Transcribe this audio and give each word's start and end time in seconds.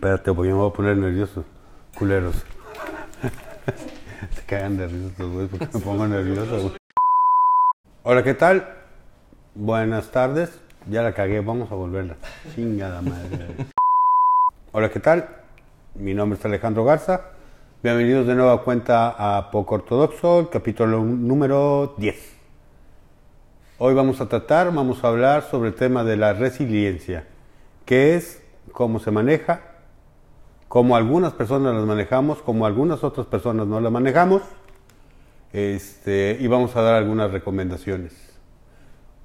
Espérate, 0.00 0.32
porque 0.32 0.48
me 0.48 0.54
voy 0.54 0.70
a 0.70 0.72
poner 0.72 0.96
nervioso. 0.96 1.44
Culeros. 1.98 2.34
Se 4.34 4.42
cagan 4.46 4.78
de 4.78 4.86
risa 4.86 5.24
güey, 5.24 5.46
porque 5.46 5.68
me 5.74 5.78
pongo 5.78 6.08
nervioso. 6.08 6.72
Hola, 8.02 8.22
¿qué 8.22 8.32
tal? 8.32 8.66
Buenas 9.54 10.10
tardes. 10.10 10.58
Ya 10.88 11.02
la 11.02 11.12
cagué, 11.12 11.40
vamos 11.40 11.70
a 11.70 11.74
volverla. 11.74 12.16
Chingada 12.54 13.02
madre. 13.02 13.46
Hola, 14.72 14.88
¿qué 14.88 15.00
tal? 15.00 15.28
Mi 15.94 16.14
nombre 16.14 16.38
es 16.38 16.44
Alejandro 16.46 16.86
Garza. 16.86 17.32
Bienvenidos 17.82 18.26
de 18.26 18.36
nueva 18.36 18.64
cuenta 18.64 19.14
a 19.18 19.50
Poco 19.50 19.74
Ortodoxo, 19.74 20.40
el 20.40 20.48
capítulo 20.48 21.04
número 21.04 21.92
10. 21.98 22.38
Hoy 23.76 23.92
vamos 23.92 24.22
a 24.22 24.30
tratar, 24.30 24.72
vamos 24.72 25.04
a 25.04 25.08
hablar 25.08 25.42
sobre 25.42 25.68
el 25.68 25.74
tema 25.74 26.04
de 26.04 26.16
la 26.16 26.32
resiliencia. 26.32 27.26
¿Qué 27.84 28.14
es? 28.14 28.42
¿Cómo 28.72 28.98
se 28.98 29.10
maneja? 29.10 29.69
¿Cómo 30.70 30.94
algunas 30.94 31.32
personas 31.32 31.74
las 31.74 31.84
manejamos? 31.84 32.42
¿Cómo 32.42 32.64
algunas 32.64 33.02
otras 33.02 33.26
personas 33.26 33.66
no 33.66 33.80
la 33.80 33.90
manejamos? 33.90 34.42
Este, 35.52 36.36
y 36.38 36.46
vamos 36.46 36.76
a 36.76 36.82
dar 36.82 36.94
algunas 36.94 37.32
recomendaciones. 37.32 38.12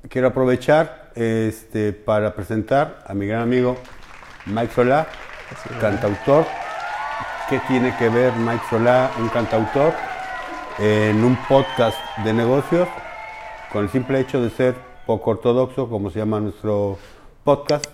Quiero 0.10 0.30
aprovechar 0.30 1.12
este, 1.14 1.94
para 1.94 2.34
presentar 2.34 3.04
a 3.06 3.14
mi 3.14 3.28
gran 3.28 3.44
amigo 3.44 3.78
Mike 4.48 4.74
Solá, 4.74 5.06
cantautor. 5.80 6.48
¿Qué 7.48 7.62
tiene 7.68 7.96
que 7.98 8.10
ver 8.10 8.34
Mike 8.38 8.64
Solá, 8.68 9.12
un 9.20 9.30
cantautor, 9.30 9.94
en 10.80 11.24
un 11.24 11.38
podcast 11.48 12.00
de 12.24 12.34
negocios 12.34 12.88
con 13.72 13.84
el 13.84 13.92
simple 13.92 14.20
hecho 14.20 14.42
de 14.42 14.50
ser 14.50 14.74
poco 15.06 15.30
ortodoxo, 15.30 15.90
como 15.90 16.10
se 16.10 16.18
llama 16.18 16.40
nuestro 16.40 16.98
podcast? 17.44 17.86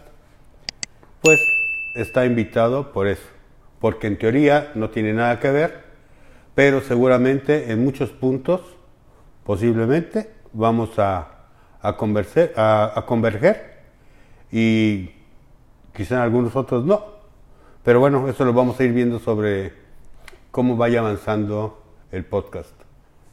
Pues 1.22 1.42
está 1.96 2.24
invitado 2.24 2.94
por 2.94 3.10
eso, 3.10 3.28
porque 3.82 4.08
en 4.08 4.18
teoría 4.18 4.72
no 4.76 4.92
tiene 4.92 5.12
nada 5.12 5.40
que 5.40 5.52
ver, 5.52 5.84
pero 6.56 6.80
seguramente 6.80 7.72
en 7.72 7.84
muchos 7.84 8.12
puntos, 8.12 8.62
posiblemente, 9.44 10.32
vamos 10.54 10.98
a, 11.00 11.48
a, 11.82 11.98
converser, 11.98 12.54
a, 12.56 12.94
a 12.96 13.06
converger 13.06 13.80
y 14.52 15.10
quizá 15.94 16.16
en 16.16 16.22
algunos 16.22 16.56
otros 16.56 16.86
no. 16.86 17.04
Pero 17.84 18.00
bueno, 18.00 18.30
eso 18.30 18.46
lo 18.46 18.54
vamos 18.54 18.80
a 18.80 18.84
ir 18.84 18.94
viendo 18.94 19.18
sobre 19.18 19.74
cómo 20.52 20.78
vaya 20.78 21.00
avanzando 21.00 21.82
el 22.12 22.24
podcast. 22.24 22.74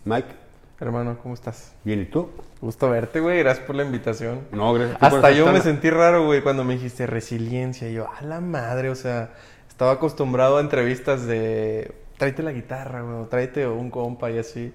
Mike. 0.05 0.49
Hermano, 0.81 1.19
¿cómo 1.21 1.35
estás? 1.35 1.75
Bien, 1.83 2.01
¿y 2.01 2.05
tú? 2.05 2.31
Gusto 2.61 2.89
verte, 2.89 3.19
güey. 3.19 3.41
Gracias 3.41 3.67
por 3.67 3.75
la 3.75 3.83
invitación. 3.83 4.47
No, 4.53 4.73
gracias. 4.73 4.97
a 5.03 5.07
ti 5.09 5.17
por 5.17 5.19
Hasta 5.19 5.33
yo 5.33 5.53
me 5.53 5.61
sentí 5.61 5.91
raro, 5.91 6.25
güey, 6.25 6.41
cuando 6.41 6.63
me 6.63 6.75
dijiste 6.75 7.05
resiliencia. 7.07 7.91
Y 7.91 7.95
yo, 7.95 8.07
a 8.09 8.23
la 8.23 8.41
madre, 8.41 8.89
o 8.89 8.95
sea, 8.95 9.31
estaba 9.79 9.93
acostumbrado 9.93 10.57
a 10.57 10.61
entrevistas 10.61 11.25
de 11.25 11.93
tráete 12.17 12.43
la 12.43 12.51
guitarra, 12.53 13.03
güey, 13.03 13.15
o 13.23 13.27
tráete 13.27 13.65
un 13.69 13.91
compa 13.91 14.29
y 14.29 14.39
así. 14.39 14.73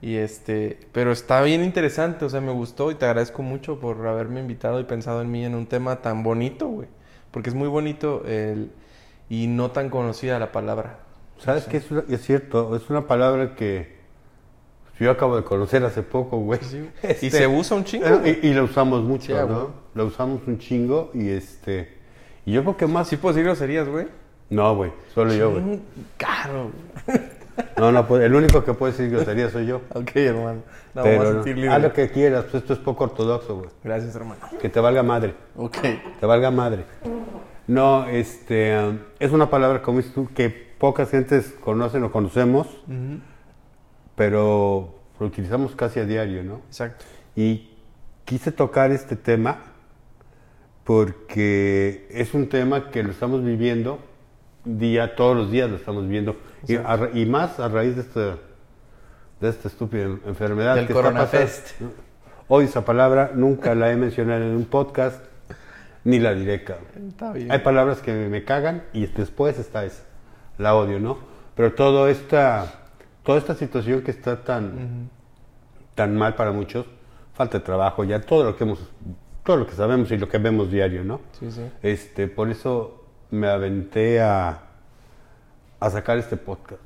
Y 0.00 0.14
este, 0.18 0.78
pero 0.92 1.10
está 1.10 1.42
bien 1.42 1.64
interesante, 1.64 2.24
o 2.24 2.28
sea, 2.30 2.40
me 2.40 2.52
gustó 2.52 2.92
y 2.92 2.94
te 2.94 3.06
agradezco 3.06 3.42
mucho 3.42 3.80
por 3.80 4.06
haberme 4.06 4.38
invitado 4.38 4.78
y 4.78 4.84
pensado 4.84 5.20
en 5.20 5.32
mí 5.32 5.44
en 5.44 5.56
un 5.56 5.66
tema 5.66 6.00
tan 6.00 6.22
bonito, 6.22 6.68
güey. 6.68 6.86
Porque 7.32 7.48
es 7.50 7.56
muy 7.56 7.66
bonito 7.66 8.22
el, 8.24 8.70
y 9.28 9.48
no 9.48 9.72
tan 9.72 9.90
conocida 9.90 10.38
la 10.38 10.52
palabra. 10.52 11.00
¿Sabes 11.38 11.64
qué? 11.64 11.78
Es, 11.78 11.90
una- 11.90 12.04
es 12.08 12.22
cierto, 12.22 12.76
es 12.76 12.88
una 12.88 13.08
palabra 13.08 13.56
que 13.56 13.96
yo 15.00 15.10
acabo 15.10 15.34
de 15.34 15.42
conocer 15.42 15.84
hace 15.84 16.04
poco, 16.04 16.38
güey. 16.38 16.60
Sí. 16.62 16.88
Este, 17.02 17.26
Y 17.26 17.30
se 17.32 17.48
usa 17.48 17.76
un 17.76 17.82
chingo. 17.82 18.06
eh. 18.06 18.38
Y, 18.44 18.46
y 18.46 18.54
lo 18.54 18.62
usamos 18.62 19.02
mucho, 19.02 19.26
Sí, 19.26 19.32
¿no? 19.48 19.72
Lo 19.94 20.06
usamos 20.06 20.42
un 20.46 20.58
chingo 20.60 21.10
y 21.14 21.30
este... 21.30 21.96
Y 22.44 22.52
yo 22.52 22.62
creo 22.62 22.76
que 22.76 22.86
más... 22.86 23.08
¿Sí 23.08 23.16
puedo 23.16 23.34
decir 23.34 23.44
groserías, 23.44 23.88
güey? 23.88 24.06
No, 24.50 24.76
güey, 24.76 24.92
solo 25.14 25.32
yo, 25.34 25.52
güey. 25.52 25.80
Caro. 26.16 26.70
No, 27.78 27.90
no, 27.90 28.06
puede- 28.06 28.26
el 28.26 28.34
único 28.34 28.62
que 28.64 28.74
puede 28.74 28.92
decir 28.92 29.10
grosería 29.10 29.48
soy 29.48 29.64
yo. 29.64 29.80
Ok, 29.94 30.10
hermano. 30.16 30.60
No, 30.92 31.02
Pero 31.02 31.16
vamos 31.20 31.30
a 31.30 31.32
sentir 31.36 31.56
libre. 31.56 31.70
haz 31.74 31.82
lo 31.82 31.92
que 31.94 32.10
quieras, 32.10 32.44
pues 32.50 32.62
esto 32.62 32.74
es 32.74 32.78
poco 32.78 33.04
ortodoxo, 33.04 33.56
güey. 33.56 33.70
Gracias, 33.82 34.14
hermano. 34.14 34.42
Que 34.60 34.68
te 34.68 34.78
valga 34.78 35.02
madre, 35.02 35.34
Ok. 35.56 35.78
te 36.20 36.26
valga 36.26 36.50
madre. 36.50 36.84
No, 37.66 38.06
este... 38.08 38.78
um, 38.78 38.98
es 39.18 39.32
una 39.32 39.48
palabra, 39.48 39.80
como 39.80 39.96
dices 39.98 40.12
tú, 40.12 40.28
que 40.34 40.50
pocas 40.50 41.10
gentes 41.10 41.54
conocen 41.64 42.04
o 42.04 42.12
conocemos, 42.12 42.66
pero 44.16 44.94
lo 45.18 45.26
utilizamos 45.26 45.74
casi 45.74 45.98
a 46.00 46.04
diario, 46.04 46.42
¿no? 46.44 46.56
Exacto. 46.66 47.06
Y 47.34 47.70
quise 48.26 48.52
tocar 48.52 48.90
este 48.92 49.16
tema 49.16 49.60
porque 50.84 52.06
es 52.10 52.34
un 52.34 52.48
tema 52.48 52.90
que 52.90 53.02
lo 53.02 53.10
estamos 53.10 53.42
viviendo 53.42 53.98
día, 54.66 55.14
todos 55.14 55.36
los 55.36 55.50
días 55.50 55.70
lo 55.70 55.76
estamos 55.76 56.06
viendo. 56.08 56.36
Y, 56.66 56.74
a 56.76 57.10
y 57.14 57.24
más 57.26 57.58
a 57.60 57.68
raíz 57.68 57.94
de 57.96 58.02
esta, 58.02 58.36
de 59.40 59.48
esta 59.48 59.68
estúpida 59.68 60.02
en- 60.02 60.20
enfermedad. 60.26 60.74
Del 60.74 60.86
que 60.86 60.92
Coronafest. 60.92 61.80
Hoy 62.48 62.64
esa 62.66 62.84
palabra 62.84 63.30
nunca 63.34 63.74
la 63.74 63.90
he 63.90 63.96
mencionado 63.96 64.44
en 64.44 64.54
un 64.56 64.66
podcast, 64.66 65.24
ni 66.04 66.18
la 66.18 66.34
diré. 66.34 66.64
Está 67.08 67.32
bien. 67.32 67.50
Hay 67.50 67.60
palabras 67.60 68.00
que 68.00 68.12
me 68.12 68.44
cagan 68.44 68.82
y 68.92 69.06
después 69.06 69.58
está 69.58 69.84
esa. 69.84 70.04
La 70.58 70.74
odio, 70.74 71.00
¿no? 71.00 71.18
Pero 71.54 71.72
todo 71.74 72.08
esta, 72.08 72.66
toda 73.22 73.38
esta 73.38 73.54
situación 73.54 74.02
que 74.02 74.10
está 74.10 74.42
tan, 74.44 75.10
tan 75.94 76.16
mal 76.16 76.34
para 76.34 76.52
muchos, 76.52 76.86
falta 77.34 77.58
de 77.58 77.64
trabajo, 77.64 78.04
ya 78.04 78.20
todo 78.20 78.44
lo 78.44 78.56
que 78.56 78.64
hemos, 78.64 78.78
todo 79.44 79.56
lo 79.56 79.66
que 79.66 79.72
sabemos 79.74 80.10
y 80.12 80.16
lo 80.18 80.28
que 80.28 80.38
vemos 80.38 80.70
diario, 80.70 81.02
¿no? 81.04 81.20
Sí, 81.38 81.50
sí. 81.50 81.62
Este, 81.82 82.28
por 82.28 82.48
eso 82.50 82.95
me 83.30 83.48
aventé 83.48 84.20
a, 84.20 84.62
a 85.80 85.90
sacar 85.90 86.18
este 86.18 86.36
podcast. 86.36 86.80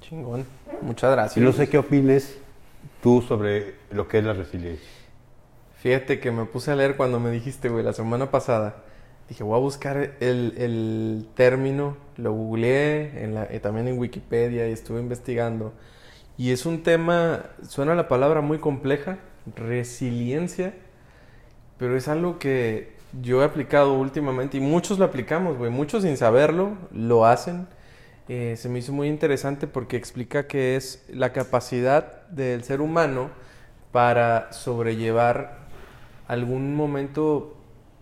Chingón. 0.00 0.44
Muchas 0.82 1.12
gracias. 1.12 1.36
Y 1.36 1.40
no 1.40 1.52
sé 1.52 1.68
qué 1.68 1.78
opines 1.78 2.38
tú 3.02 3.22
sobre 3.22 3.74
lo 3.90 4.08
que 4.08 4.18
es 4.18 4.24
la 4.24 4.32
resiliencia. 4.32 4.88
Fíjate 5.78 6.20
que 6.20 6.30
me 6.30 6.44
puse 6.44 6.70
a 6.70 6.76
leer 6.76 6.96
cuando 6.96 7.20
me 7.20 7.30
dijiste, 7.30 7.68
güey, 7.68 7.84
la 7.84 7.92
semana 7.92 8.30
pasada. 8.30 8.76
Dije, 9.28 9.44
voy 9.44 9.56
a 9.56 9.60
buscar 9.60 9.96
el, 10.20 10.54
el 10.58 11.26
término. 11.34 11.96
Lo 12.16 12.32
googleé 12.32 13.22
en 13.24 13.34
la- 13.34 13.44
eh, 13.44 13.60
también 13.60 13.88
en 13.88 13.98
Wikipedia 13.98 14.68
y 14.68 14.72
estuve 14.72 15.00
investigando. 15.00 15.72
Y 16.36 16.50
es 16.52 16.66
un 16.66 16.82
tema, 16.82 17.44
suena 17.68 17.94
la 17.94 18.08
palabra 18.08 18.40
muy 18.40 18.58
compleja, 18.58 19.18
resiliencia, 19.56 20.74
pero 21.78 21.96
es 21.96 22.08
algo 22.08 22.38
que 22.38 22.92
yo 23.20 23.42
he 23.42 23.44
aplicado 23.44 23.94
últimamente 23.94 24.56
y 24.56 24.60
muchos 24.60 24.98
lo 24.98 25.04
aplicamos, 25.04 25.56
güey. 25.58 25.70
Muchos 25.70 26.02
sin 26.04 26.16
saberlo 26.16 26.76
lo 26.92 27.26
hacen. 27.26 27.66
Eh, 28.28 28.54
se 28.56 28.68
me 28.68 28.78
hizo 28.78 28.92
muy 28.92 29.08
interesante 29.08 29.66
porque 29.66 29.96
explica 29.96 30.46
que 30.46 30.76
es 30.76 31.04
la 31.12 31.32
capacidad 31.32 32.26
del 32.28 32.62
ser 32.62 32.80
humano 32.80 33.30
para 33.90 34.52
sobrellevar 34.52 35.58
algún 36.28 36.76
momento 36.76 37.56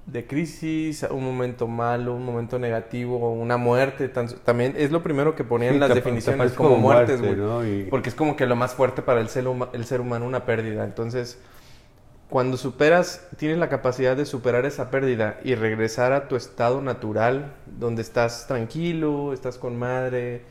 de 0.05 0.27
crisis, 0.27 1.07
un 1.11 1.25
momento 1.25 1.67
malo, 1.67 2.15
un 2.15 2.25
momento 2.25 2.59
negativo, 2.59 3.33
una 3.33 3.57
muerte. 3.57 4.09
tan- 4.09 4.29
también 4.45 4.75
es 4.77 4.91
lo 4.91 5.03
primero 5.03 5.35
que 5.35 5.45
ponían 5.45 5.75
Sí, 5.75 5.79
las 5.81 5.95
definiciones 5.95 6.53
como, 6.53 6.71
como 6.71 6.81
muertes, 6.81 7.21
muerte, 7.21 7.41
güey. 7.43 7.49
¿no? 7.49 7.67
Y- 7.67 7.85
Porque 7.91 8.09
es 8.11 8.15
como 8.15 8.37
que 8.37 8.47
lo 8.47 8.57
más 8.57 8.75
fuerte 8.75 9.03
para 9.03 9.21
el 9.21 9.29
ser, 9.29 9.45
el 9.73 9.85
ser 9.87 10.01
humano, 10.01 10.27
una 10.27 10.45
pérdida. 10.47 10.85
Entonces, 10.85 11.39
cuando 12.29 12.57
superas, 12.59 13.27
tienes 13.39 13.59
la 13.59 13.69
capacidad 13.69 14.17
de 14.17 14.27
superar 14.27 14.67
esa 14.67 14.91
pérdida 14.91 15.41
y 15.45 15.55
regresar 15.55 16.13
a 16.13 16.29
tu 16.29 16.37
estado 16.37 16.83
natural, 16.83 17.55
donde 17.79 18.03
estás 18.03 18.47
tranquilo, 18.47 19.33
estás 19.33 19.57
con 19.57 19.79
madre, 19.79 20.43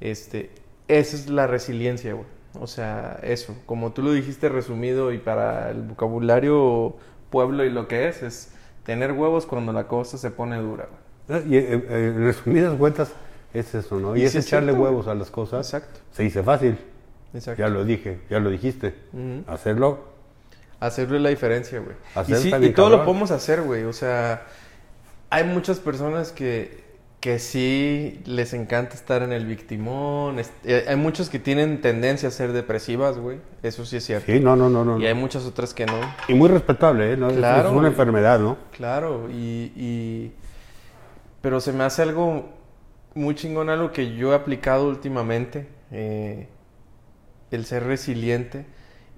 este, 0.00 0.50
esa 0.86 1.16
es 1.16 1.28
la 1.28 1.46
resiliencia, 1.46 2.14
güey. 2.14 2.26
O 2.60 2.66
sea, 2.66 3.18
eso, 3.22 3.54
como 3.66 3.92
tú 3.92 4.02
lo 4.02 4.12
dijiste 4.12 4.48
resumido 4.48 5.12
y 5.12 5.18
para 5.18 5.70
el 5.70 5.82
vocabulario 5.82 6.96
pueblo 7.30 7.64
y 7.64 7.70
lo 7.70 7.88
que 7.88 8.08
es, 8.08 8.22
es 8.22 8.52
tener 8.84 9.12
huevos 9.12 9.46
cuando 9.46 9.72
la 9.72 9.88
cosa 9.88 10.16
se 10.18 10.30
pone 10.30 10.56
dura, 10.58 10.88
güey. 11.28 11.48
Y 11.48 11.56
eh, 11.56 11.66
eh, 11.72 12.12
en 12.14 12.24
resumidas 12.24 12.74
cuentas 12.76 13.12
es 13.52 13.74
eso, 13.74 13.98
¿no? 13.98 14.16
Y, 14.16 14.20
Y 14.20 14.24
es 14.24 14.34
echarle 14.36 14.72
cierto, 14.72 14.84
huevos 14.84 15.08
a 15.08 15.14
las 15.14 15.30
cosas. 15.30 15.66
Exacto, 15.66 15.98
Se 16.12 16.22
dice 16.22 16.42
fácil, 16.44 16.78
exacto. 17.34 17.60
ya 17.60 17.68
lo 17.68 17.84
dije, 17.84 18.20
ya 18.30 18.38
lo 18.38 18.48
dijiste. 18.48 18.94
Hacerlo, 19.48 20.15
Hacerle 20.80 21.20
la 21.20 21.30
diferencia, 21.30 21.80
güey. 21.80 21.96
Y, 22.28 22.34
sí, 22.34 22.52
y 22.60 22.70
todo 22.70 22.90
lo 22.90 23.04
podemos 23.04 23.30
hacer, 23.30 23.62
güey. 23.62 23.84
O 23.84 23.92
sea, 23.92 24.46
hay 25.30 25.44
muchas 25.44 25.78
personas 25.80 26.32
que, 26.32 26.84
que 27.20 27.38
sí 27.38 28.20
les 28.26 28.52
encanta 28.52 28.94
estar 28.94 29.22
en 29.22 29.32
el 29.32 29.46
victimón. 29.46 30.36
eh, 30.64 30.84
hay 30.86 30.96
muchos 30.96 31.30
que 31.30 31.38
tienen 31.38 31.80
tendencia 31.80 32.28
a 32.28 32.32
ser 32.32 32.52
depresivas, 32.52 33.16
güey. 33.18 33.38
Eso 33.62 33.86
sí 33.86 33.96
es 33.96 34.04
cierto. 34.04 34.30
sí, 34.30 34.38
no, 34.38 34.54
no, 34.54 34.68
no, 34.68 34.84
no. 34.84 34.98
Y 35.00 35.06
hay 35.06 35.14
muchas 35.14 35.44
otras 35.46 35.72
que 35.72 35.86
no. 35.86 35.98
Y 36.28 36.34
muy 36.34 36.48
respetable, 36.50 37.12
¿eh? 37.12 37.16
¿No? 37.16 37.28
Es- 37.30 37.36
Claro, 37.38 37.68
es 37.68 37.72
una 37.72 37.80
güey. 37.80 37.92
enfermedad, 37.92 38.38
¿no? 38.38 38.58
Claro, 38.76 39.28
y, 39.30 39.72
y- 39.76 40.32
Pero 41.40 41.60
se 41.60 41.72
me 41.72 41.84
hace 41.84 42.02
algo 42.02 42.50
muy 43.14 43.34
chingón, 43.34 43.70
algo 43.70 43.92
que 43.92 44.14
yo 44.14 44.32
he 44.32 44.36
aplicado 44.36 44.86
últimamente, 44.88 45.66
eh, 45.90 46.48
el 47.50 47.64
ser 47.64 47.84
resiliente. 47.84 48.66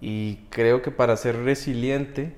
Y 0.00 0.36
creo 0.50 0.80
que 0.82 0.90
para 0.90 1.16
ser 1.16 1.36
resiliente 1.42 2.34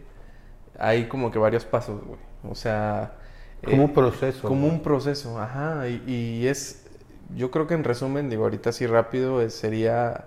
hay 0.79 1.09
como 1.09 1.31
que 1.31 1.39
varios 1.39 1.65
pasos, 1.65 2.03
güey. 2.05 2.19
O 2.49 2.55
sea, 2.55 3.13
Como 3.65 3.83
eh, 3.83 3.85
un 3.87 3.93
proceso. 3.93 4.49
Como 4.49 4.67
un 4.67 4.83
proceso, 4.83 5.39
ajá. 5.39 5.89
Y, 5.89 6.03
y 6.07 6.47
es, 6.49 6.87
yo 7.37 7.51
creo 7.51 7.67
que 7.67 7.75
en 7.75 7.85
resumen, 7.85 8.31
digo, 8.31 8.45
ahorita 8.45 8.71
así 8.71 8.87
rápido, 8.87 9.43
es- 9.43 9.55
sería 9.55 10.25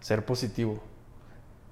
ser 0.00 0.24
positivo. 0.24 0.80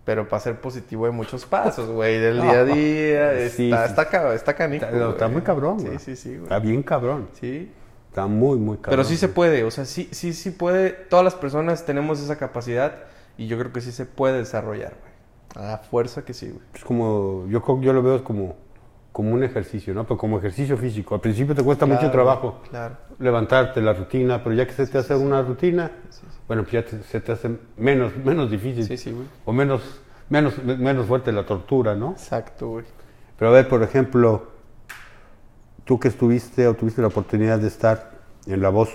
Pero 0.06 0.26
para 0.26 0.40
ser 0.40 0.58
positivo 0.58 1.04
hay 1.04 1.12
muchos 1.12 1.44
pasos, 1.44 1.90
güey, 1.90 2.18
del 2.18 2.40
día 2.40 2.60
a 2.60 2.64
día. 2.64 3.32
Está, 3.34 3.50
Sí, 3.50 3.56
sí. 3.56 3.70
está, 3.70 4.34
está 4.34 4.54
canijo, 4.54 4.86
Está, 4.86 5.28
muy 5.28 5.42
cabrón, 5.42 5.80
Sí, 5.80 5.86
güey. 5.86 5.98
sí, 5.98 6.16
sí, 6.16 6.30
güey. 6.30 6.42
Está 6.44 6.58
bien 6.60 6.82
cabrón. 6.82 7.28
Sí. 7.38 7.70
Está 8.08 8.26
muy, 8.26 8.56
muy 8.58 8.78
cabrón. 8.78 8.90
Pero 8.92 9.04
sí 9.04 9.18
se 9.18 9.28
puede, 9.28 9.64
o 9.64 9.70
sea, 9.70 9.84
sí, 9.84 10.08
sí, 10.12 10.32
sí 10.32 10.50
puede. 10.50 10.90
Todas 10.92 11.24
las 11.26 11.34
personas 11.34 11.84
tenemos 11.84 12.20
esa 12.20 12.36
capacidad 12.38 12.94
y 13.38 13.46
yo 13.46 13.58
creo 13.58 13.72
que 13.72 13.80
sí 13.80 13.92
se 13.92 14.04
puede 14.04 14.38
desarrollar, 14.38 14.94
güey. 15.00 15.66
A 15.72 15.78
fuerza 15.78 16.24
que 16.24 16.34
sí, 16.34 16.48
güey. 16.50 16.62
Es 16.74 16.84
como, 16.84 17.46
yo, 17.48 17.62
yo 17.80 17.92
lo 17.94 18.02
veo 18.02 18.22
como, 18.22 18.56
como 19.12 19.32
un 19.32 19.42
ejercicio, 19.42 19.94
¿no? 19.94 20.04
Pero 20.04 20.18
como 20.18 20.38
ejercicio 20.38 20.76
físico. 20.76 21.14
Al 21.14 21.20
principio 21.22 21.54
te 21.54 21.62
cuesta 21.62 21.86
mucho 21.86 22.10
trabajo 22.10 22.60
Claro. 22.68 22.96
levantarte, 23.18 23.80
la 23.80 23.94
rutina, 23.94 24.42
pero 24.44 24.54
ya 24.54 24.66
que 24.66 24.72
se 24.74 24.86
te 24.86 24.98
hace 24.98 25.14
una 25.16 25.40
rutina, 25.42 25.90
Sí, 26.10 26.20
bueno, 26.46 26.62
pues 26.64 26.72
ya 26.72 26.84
te- 26.84 27.02
se 27.02 27.20
te 27.20 27.32
hace 27.32 27.56
menos, 27.78 28.14
menos 28.16 28.50
difícil. 28.50 28.84
sí, 28.84 28.96
sí, 28.98 29.10
güey. 29.12 29.26
O 29.46 29.52
menos, 29.52 29.82
menos, 30.28 30.62
menos 30.62 31.06
fuerte 31.06 31.32
la 31.32 31.46
tortura, 31.46 31.94
¿no? 31.94 32.12
Exacto, 32.12 32.68
güey. 32.68 32.84
Pero 33.38 33.50
a 33.50 33.54
ver, 33.54 33.68
por 33.68 33.82
ejemplo, 33.82 34.48
tú 35.84 35.98
que 35.98 36.08
estuviste 36.08 36.66
o 36.68 36.74
tuviste 36.74 37.00
la 37.00 37.08
oportunidad 37.08 37.58
de 37.58 37.68
estar 37.68 38.12
en 38.46 38.60
La 38.60 38.68
Voz. 38.68 38.90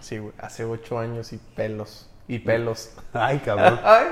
Sí, 0.00 0.18
güey. 0.18 0.32
Hace 0.38 0.64
ocho 0.64 0.98
años 0.98 1.32
y 1.32 1.38
pelos. 1.54 2.10
Y 2.28 2.38
pelos. 2.40 2.92
Ay, 3.12 3.38
cabrón. 3.44 3.78
Ay, 3.84 4.06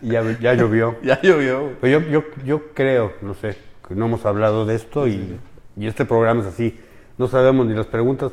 ya, 0.00 0.22
ya 0.40 0.54
llovió. 0.54 0.96
ya 1.02 1.20
llovió. 1.22 1.72
Pero 1.80 2.00
yo, 2.00 2.08
yo, 2.08 2.24
yo 2.44 2.72
creo, 2.74 3.12
no 3.22 3.34
sé, 3.34 3.56
que 3.86 3.94
no 3.94 4.06
hemos 4.06 4.24
hablado 4.26 4.64
de 4.66 4.74
esto 4.74 5.06
y, 5.06 5.38
y 5.76 5.86
este 5.86 6.04
programa 6.04 6.40
es 6.40 6.46
así. 6.46 6.80
No 7.18 7.28
sabemos 7.28 7.66
ni 7.66 7.74
las 7.74 7.86
preguntas 7.86 8.32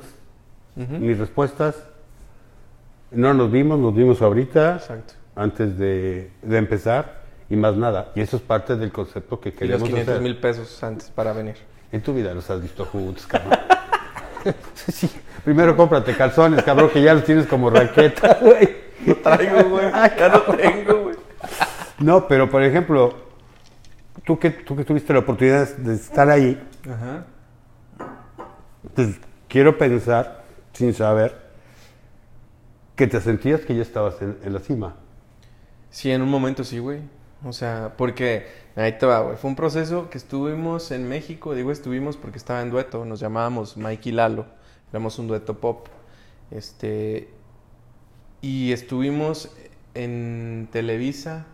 Ujú. 0.76 0.94
ni 1.00 1.14
respuestas. 1.14 1.76
No 3.12 3.34
nos 3.34 3.52
vimos, 3.52 3.80
nos 3.80 3.96
vimos 3.96 4.22
ahorita, 4.22 4.76
Exacto. 4.76 5.14
antes 5.36 5.78
de, 5.78 6.30
de 6.42 6.58
empezar 6.58 7.22
y 7.50 7.56
más 7.56 7.76
nada. 7.76 8.12
Y 8.16 8.22
eso 8.22 8.38
es 8.38 8.44
parte 8.44 8.76
del 8.76 8.92
concepto 8.92 9.40
que 9.40 9.50
Y 9.50 9.52
los 9.52 9.60
queremos 9.62 9.88
500 9.90 10.10
hacer. 10.14 10.22
mil 10.24 10.38
pesos 10.38 10.84
antes 10.84 11.10
para 11.10 11.34
venir. 11.34 11.56
En 11.92 12.02
tu 12.02 12.14
vida 12.14 12.34
los 12.34 12.50
has 12.50 12.62
visto 12.62 12.84
juntos, 12.86 13.26
cabrón. 13.28 13.58
Sí, 14.88 15.10
Primero 15.44 15.76
cómprate 15.78 16.16
calzones, 16.16 16.64
cabrón, 16.64 16.90
que 16.90 17.02
ya 17.02 17.14
los 17.14 17.24
tienes 17.24 17.46
como 17.48 17.70
raqueta, 17.70 18.38
güey. 18.42 18.88
No 19.06 19.16
traigo, 19.16 19.70
güey. 19.70 19.92
Ya 19.92 20.30
no 20.30 20.42
tengo, 20.42 21.04
güey. 21.04 21.16
No, 22.00 22.28
pero 22.28 22.50
por 22.50 22.64
ejemplo, 22.64 23.16
tú 24.26 24.38
que, 24.38 24.50
tú 24.50 24.76
que 24.76 24.84
tuviste 24.84 25.14
la 25.14 25.20
oportunidad 25.20 25.68
de 25.78 25.96
estar 25.96 26.30
ahí, 26.30 26.62
Ajá. 26.86 27.26
pues 28.94 29.20
quiero 29.48 29.78
pensar, 29.78 30.44
sin 30.74 30.94
saber, 30.94 31.48
que 32.96 33.08
te 33.08 33.22
sentías 33.22 33.62
que 33.62 33.76
ya 33.76 33.82
estabas 33.82 34.22
en, 34.22 34.38
en 34.44 34.54
la 34.54 34.60
cima. 34.60 34.96
Sí, 35.90 36.12
en 36.12 36.22
un 36.22 36.30
momento 36.30 36.64
sí, 36.64 36.80
güey. 36.80 37.00
O 37.44 37.54
sea, 37.54 37.94
porque 37.98 38.48
ahí 38.76 38.98
te 38.98 39.06
va, 39.06 39.20
güey. 39.22 39.38
Fue 39.38 39.50
un 39.50 39.56
proceso 39.56 40.10
que 40.10 40.18
estuvimos 40.18 40.92
en 40.92 41.08
México. 41.08 41.54
Digo 41.54 41.72
estuvimos 41.72 42.18
porque 42.18 42.38
estaba 42.38 42.62
en 42.62 42.72
dueto. 42.72 43.06
Nos 43.06 43.20
llamábamos 43.20 43.78
Mike 43.78 44.10
y 44.10 44.12
Lalo. 44.12 44.46
Éramos 44.92 45.20
un 45.20 45.28
dueto 45.28 45.60
pop. 45.60 45.88
Este. 46.52 47.30
Y 48.42 48.72
estuvimos 48.72 49.52
en 49.94 50.68
Televisa. 50.72 51.46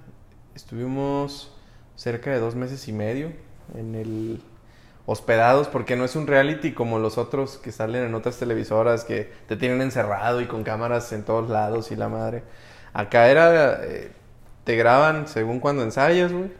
Estuvimos 0.56 1.52
cerca 1.96 2.32
de 2.32 2.40
dos 2.40 2.56
meses 2.56 2.88
y 2.88 2.94
medio 2.94 3.32
en 3.76 3.96
el 3.96 4.42
hospedados 5.06 5.68
porque 5.68 5.96
no 5.96 6.06
es 6.06 6.16
un 6.16 6.28
reality 6.28 6.74
como 6.74 6.98
los 7.00 7.18
otros 7.18 7.58
que 7.58 7.72
salen 7.72 8.04
en 8.04 8.16
otras 8.16 8.38
televisoras 8.38 9.04
que 9.04 9.30
te 9.48 9.58
tienen 9.58 9.82
encerrado 9.82 10.42
y 10.42 10.48
con 10.48 10.64
cámaras 10.64 11.12
en 11.12 11.24
todos 11.24 11.50
lados 11.50 11.92
y 11.92 11.96
la 11.96 12.10
madre. 12.10 12.44
Acá 12.94 13.28
era 13.30 13.84
eh, 13.84 14.12
te 14.63 14.75
graban 14.75 15.27
según 15.27 15.60
cuando 15.60 15.83
ensayas, 15.83 16.31
güey, 16.31 16.51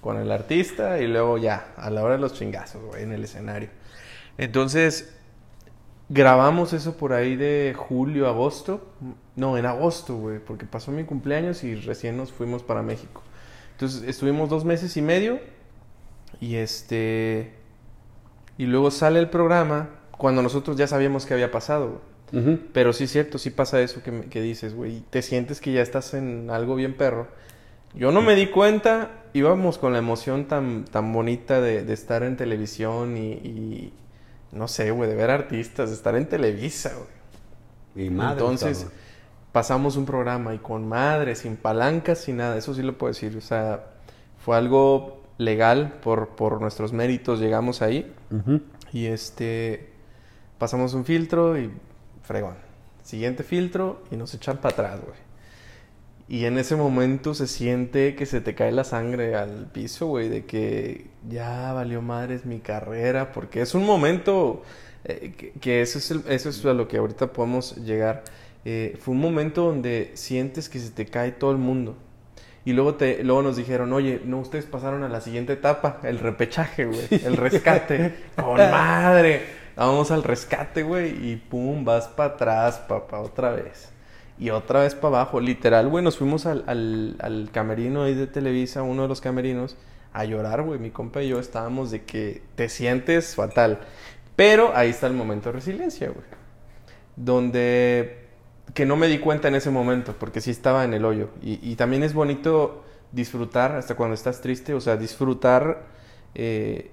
con 0.00 0.16
el 0.16 0.30
artista 0.30 1.00
y 1.00 1.06
luego 1.06 1.38
ya 1.38 1.72
a 1.76 1.90
la 1.90 2.02
hora 2.02 2.14
de 2.14 2.20
los 2.20 2.34
chingazos, 2.34 2.82
güey, 2.82 3.02
en 3.02 3.12
el 3.12 3.24
escenario. 3.24 3.70
Entonces 4.38 5.14
grabamos 6.08 6.72
eso 6.72 6.96
por 6.96 7.12
ahí 7.12 7.36
de 7.36 7.74
julio, 7.76 8.28
agosto. 8.28 8.92
No, 9.34 9.58
en 9.58 9.66
agosto, 9.66 10.16
güey, 10.16 10.38
porque 10.38 10.66
pasó 10.66 10.92
mi 10.92 11.04
cumpleaños 11.04 11.64
y 11.64 11.74
recién 11.74 12.16
nos 12.16 12.32
fuimos 12.32 12.62
para 12.62 12.82
México. 12.82 13.22
Entonces 13.72 14.04
estuvimos 14.04 14.48
dos 14.48 14.64
meses 14.64 14.96
y 14.96 15.02
medio 15.02 15.40
y 16.40 16.56
este. 16.56 17.54
Y 18.58 18.66
luego 18.66 18.90
sale 18.90 19.18
el 19.18 19.28
programa 19.28 19.90
cuando 20.16 20.42
nosotros 20.42 20.76
ya 20.76 20.86
sabíamos 20.86 21.26
qué 21.26 21.34
había 21.34 21.50
pasado, 21.50 21.88
güey. 21.88 22.15
Pero 22.72 22.92
sí 22.92 23.04
es 23.04 23.12
cierto, 23.12 23.38
sí 23.38 23.50
pasa 23.50 23.80
eso 23.80 24.02
que, 24.02 24.10
me- 24.10 24.26
que 24.26 24.40
dices, 24.42 24.74
güey. 24.74 25.02
Te 25.10 25.22
sientes 25.22 25.60
que 25.60 25.72
ya 25.72 25.80
estás 25.82 26.12
en 26.14 26.50
algo 26.50 26.74
bien 26.74 26.94
perro. 26.96 27.28
Yo 27.94 28.10
no 28.12 28.20
me 28.20 28.34
di 28.34 28.48
cuenta, 28.48 29.10
íbamos 29.32 29.78
con 29.78 29.92
la 29.92 29.98
emoción 30.00 30.46
tan, 30.46 30.84
tan 30.84 31.12
bonita 31.12 31.60
de, 31.60 31.82
de 31.84 31.92
estar 31.94 32.22
en 32.24 32.36
televisión 32.36 33.16
y, 33.16 33.32
y 33.32 33.92
no 34.52 34.68
sé, 34.68 34.90
güey, 34.90 35.08
de 35.08 35.16
ver 35.16 35.30
artistas, 35.30 35.88
de 35.90 35.94
estar 35.96 36.14
en 36.16 36.26
Televisa, 36.28 36.92
güey. 36.94 38.06
Y 38.06 38.10
madre, 38.10 38.32
Entonces, 38.40 38.86
pasamos 39.52 39.96
un 39.96 40.04
programa 40.04 40.54
y 40.54 40.58
con 40.58 40.86
madre, 40.86 41.34
sin 41.36 41.56
palancas, 41.56 42.18
sin 42.18 42.36
nada, 42.38 42.58
eso 42.58 42.74
sí 42.74 42.82
lo 42.82 42.98
puedo 42.98 43.12
decir. 43.12 43.34
O 43.36 43.40
sea, 43.40 43.84
fue 44.44 44.56
algo 44.56 45.22
legal 45.38 45.94
por, 46.02 46.30
por 46.30 46.60
nuestros 46.60 46.92
méritos, 46.92 47.40
llegamos 47.40 47.80
ahí 47.82 48.12
y 48.92 49.06
este, 49.06 49.90
pasamos 50.58 50.92
un 50.94 51.04
filtro 51.06 51.58
y 51.58 51.70
fregón. 52.26 52.54
Siguiente 53.02 53.42
filtro 53.44 54.02
y 54.10 54.16
nos 54.16 54.34
echan 54.34 54.58
para 54.58 54.72
atrás, 54.74 55.00
güey. 55.00 55.18
Y 56.28 56.44
en 56.46 56.58
ese 56.58 56.74
momento 56.74 57.34
se 57.34 57.46
siente 57.46 58.16
que 58.16 58.26
se 58.26 58.40
te 58.40 58.56
cae 58.56 58.72
la 58.72 58.82
sangre 58.82 59.36
al 59.36 59.66
piso, 59.72 60.06
güey, 60.06 60.28
de 60.28 60.44
que 60.44 61.06
ya 61.28 61.72
valió 61.72 62.02
madres 62.02 62.44
mi 62.44 62.58
carrera, 62.58 63.30
porque 63.32 63.60
es 63.60 63.74
un 63.76 63.84
momento 63.86 64.62
eh, 65.04 65.34
que, 65.38 65.52
que 65.52 65.82
eso, 65.82 65.98
es 65.98 66.10
el- 66.10 66.24
eso 66.28 66.48
es 66.48 66.64
a 66.66 66.72
lo 66.74 66.88
que 66.88 66.96
ahorita 66.98 67.32
podemos 67.32 67.76
llegar. 67.76 68.24
Eh, 68.64 68.96
fue 69.00 69.14
un 69.14 69.20
momento 69.20 69.66
donde 69.66 70.10
sientes 70.14 70.68
que 70.68 70.80
se 70.80 70.90
te 70.90 71.06
cae 71.06 71.30
todo 71.30 71.52
el 71.52 71.58
mundo. 71.58 71.96
Y 72.64 72.72
luego, 72.72 72.96
te, 72.96 73.22
luego 73.22 73.42
nos 73.42 73.56
dijeron, 73.56 73.92
oye, 73.92 74.20
no, 74.24 74.40
ustedes 74.40 74.64
pasaron 74.66 75.04
a 75.04 75.08
la 75.08 75.20
siguiente 75.20 75.52
etapa, 75.52 76.00
el 76.02 76.18
repechaje, 76.18 76.86
güey, 76.86 77.06
el 77.24 77.36
rescate. 77.36 78.14
Con 78.34 78.56
madre. 78.56 79.42
Vamos 79.76 80.10
al 80.10 80.22
rescate, 80.22 80.82
güey, 80.82 81.30
y 81.30 81.36
pum, 81.36 81.84
vas 81.84 82.08
para 82.08 82.34
atrás, 82.34 82.78
papá, 82.88 83.20
otra 83.20 83.50
vez. 83.50 83.90
Y 84.38 84.50
otra 84.50 84.80
vez 84.80 84.94
para 84.94 85.20
abajo. 85.20 85.40
Literal, 85.40 85.88
güey, 85.88 86.02
nos 86.02 86.16
fuimos 86.16 86.46
al, 86.46 86.64
al, 86.66 87.50
camerino 87.52 88.02
ahí 88.02 88.14
de 88.14 88.26
Televisa, 88.26 88.82
uno 88.82 89.02
de 89.02 89.08
los 89.08 89.20
camerinos, 89.20 89.76
a 90.12 90.24
llorar, 90.24 90.62
güey. 90.62 90.78
Mi 90.78 90.90
compa 90.90 91.22
y 91.22 91.28
yo 91.28 91.38
estábamos 91.38 91.90
de 91.90 92.04
que 92.04 92.42
te 92.54 92.68
sientes 92.68 93.34
fatal. 93.34 93.80
Pero 94.34 94.72
ahí 94.74 94.90
está 94.90 95.06
el 95.06 95.12
momento 95.12 95.50
de 95.50 95.54
resiliencia, 95.54 96.08
güey. 96.08 96.26
Donde 97.16 98.26
que 98.74 98.84
no 98.84 98.96
me 98.96 99.06
di 99.06 99.18
cuenta 99.18 99.48
en 99.48 99.54
ese 99.54 99.70
momento, 99.70 100.14
porque 100.18 100.40
sí 100.40 100.50
estaba 100.50 100.84
en 100.84 100.94
el 100.94 101.04
hoyo. 101.04 101.30
Y, 101.42 101.58
y 101.62 101.76
también 101.76 102.02
es 102.02 102.12
bonito 102.14 102.84
disfrutar 103.12 103.72
hasta 103.72 103.94
cuando 103.94 104.14
estás 104.14 104.40
triste, 104.40 104.74
o 104.74 104.80
sea, 104.80 104.96
disfrutar, 104.96 105.84
eh, 106.34 106.90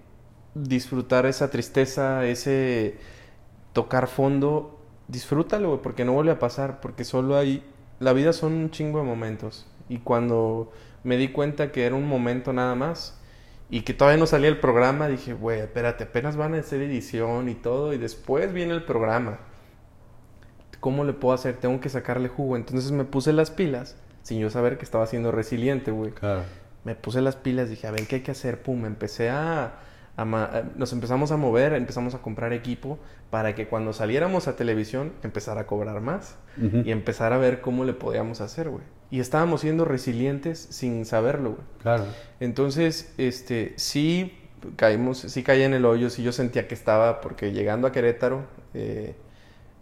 disfrutar 0.55 1.25
esa 1.25 1.49
tristeza, 1.49 2.25
ese 2.25 2.97
tocar 3.73 4.07
fondo, 4.07 4.79
disfrútalo, 5.07 5.69
güey, 5.69 5.81
porque 5.81 6.05
no 6.05 6.13
vuelve 6.13 6.31
a 6.31 6.39
pasar, 6.39 6.79
porque 6.79 7.03
solo 7.03 7.37
hay, 7.37 7.63
la 7.99 8.13
vida 8.13 8.33
son 8.33 8.53
un 8.53 8.71
chingo 8.71 8.99
de 8.99 9.05
momentos. 9.05 9.65
Y 9.89 9.99
cuando 9.99 10.71
me 11.03 11.17
di 11.17 11.29
cuenta 11.29 11.71
que 11.71 11.85
era 11.85 11.95
un 11.95 12.07
momento 12.07 12.53
nada 12.53 12.75
más, 12.75 13.19
y 13.69 13.81
que 13.81 13.93
todavía 13.93 14.19
no 14.19 14.27
salía 14.27 14.49
el 14.49 14.59
programa, 14.59 15.07
dije, 15.07 15.33
güey, 15.33 15.59
espérate, 15.59 16.03
apenas 16.03 16.35
van 16.35 16.53
a 16.53 16.59
hacer 16.59 16.81
edición 16.81 17.49
y 17.49 17.55
todo, 17.55 17.93
y 17.93 17.97
después 17.97 18.53
viene 18.53 18.73
el 18.73 18.83
programa. 18.83 19.39
¿Cómo 20.79 21.05
le 21.05 21.13
puedo 21.13 21.33
hacer? 21.33 21.57
Tengo 21.57 21.79
que 21.79 21.89
sacarle 21.89 22.27
jugo. 22.27 22.57
Entonces 22.57 22.91
me 22.91 23.05
puse 23.05 23.31
las 23.33 23.51
pilas, 23.51 23.95
sin 24.21 24.39
yo 24.39 24.49
saber 24.49 24.77
que 24.77 24.85
estaba 24.85 25.07
siendo 25.07 25.31
resiliente, 25.31 25.91
güey. 25.91 26.11
Claro. 26.11 26.43
Me 26.83 26.93
puse 26.93 27.21
las 27.21 27.37
pilas, 27.37 27.69
dije, 27.69 27.87
a 27.87 27.91
ver, 27.91 28.05
¿qué 28.05 28.17
hay 28.17 28.21
que 28.21 28.31
hacer? 28.31 28.61
Pum, 28.61 28.85
empecé 28.85 29.29
a, 29.29 29.79
Nos 30.75 30.93
empezamos 30.93 31.31
a 31.31 31.37
mover, 31.37 31.73
empezamos 31.73 32.13
a 32.13 32.19
comprar 32.19 32.53
equipo 32.53 32.99
para 33.31 33.55
que 33.55 33.67
cuando 33.67 33.93
saliéramos 33.93 34.47
a 34.47 34.55
televisión 34.55 35.11
empezara 35.23 35.61
a 35.61 35.67
cobrar 35.67 36.01
más 36.01 36.35
y 36.85 36.91
empezar 36.91 37.33
a 37.33 37.37
ver 37.37 37.61
cómo 37.61 37.83
le 37.83 37.93
podíamos 37.93 38.39
hacer, 38.41 38.69
güey. 38.69 38.83
Y 39.09 39.19
estábamos 39.19 39.61
siendo 39.61 39.85
resilientes 39.85 40.59
sin 40.59 41.05
saberlo, 41.05 41.51
güey. 41.51 41.61
Claro. 41.81 42.05
Entonces, 42.39 43.13
este, 43.17 43.73
sí 43.75 44.37
caímos, 44.75 45.19
sí 45.19 45.43
caí 45.43 45.63
en 45.63 45.73
el 45.73 45.85
hoyo, 45.85 46.09
sí 46.09 46.23
yo 46.23 46.31
sentía 46.31 46.67
que 46.67 46.73
estaba, 46.73 47.21
porque 47.21 47.51
llegando 47.51 47.87
a 47.87 47.91
Querétaro, 47.91 48.43
eh, 48.73 49.15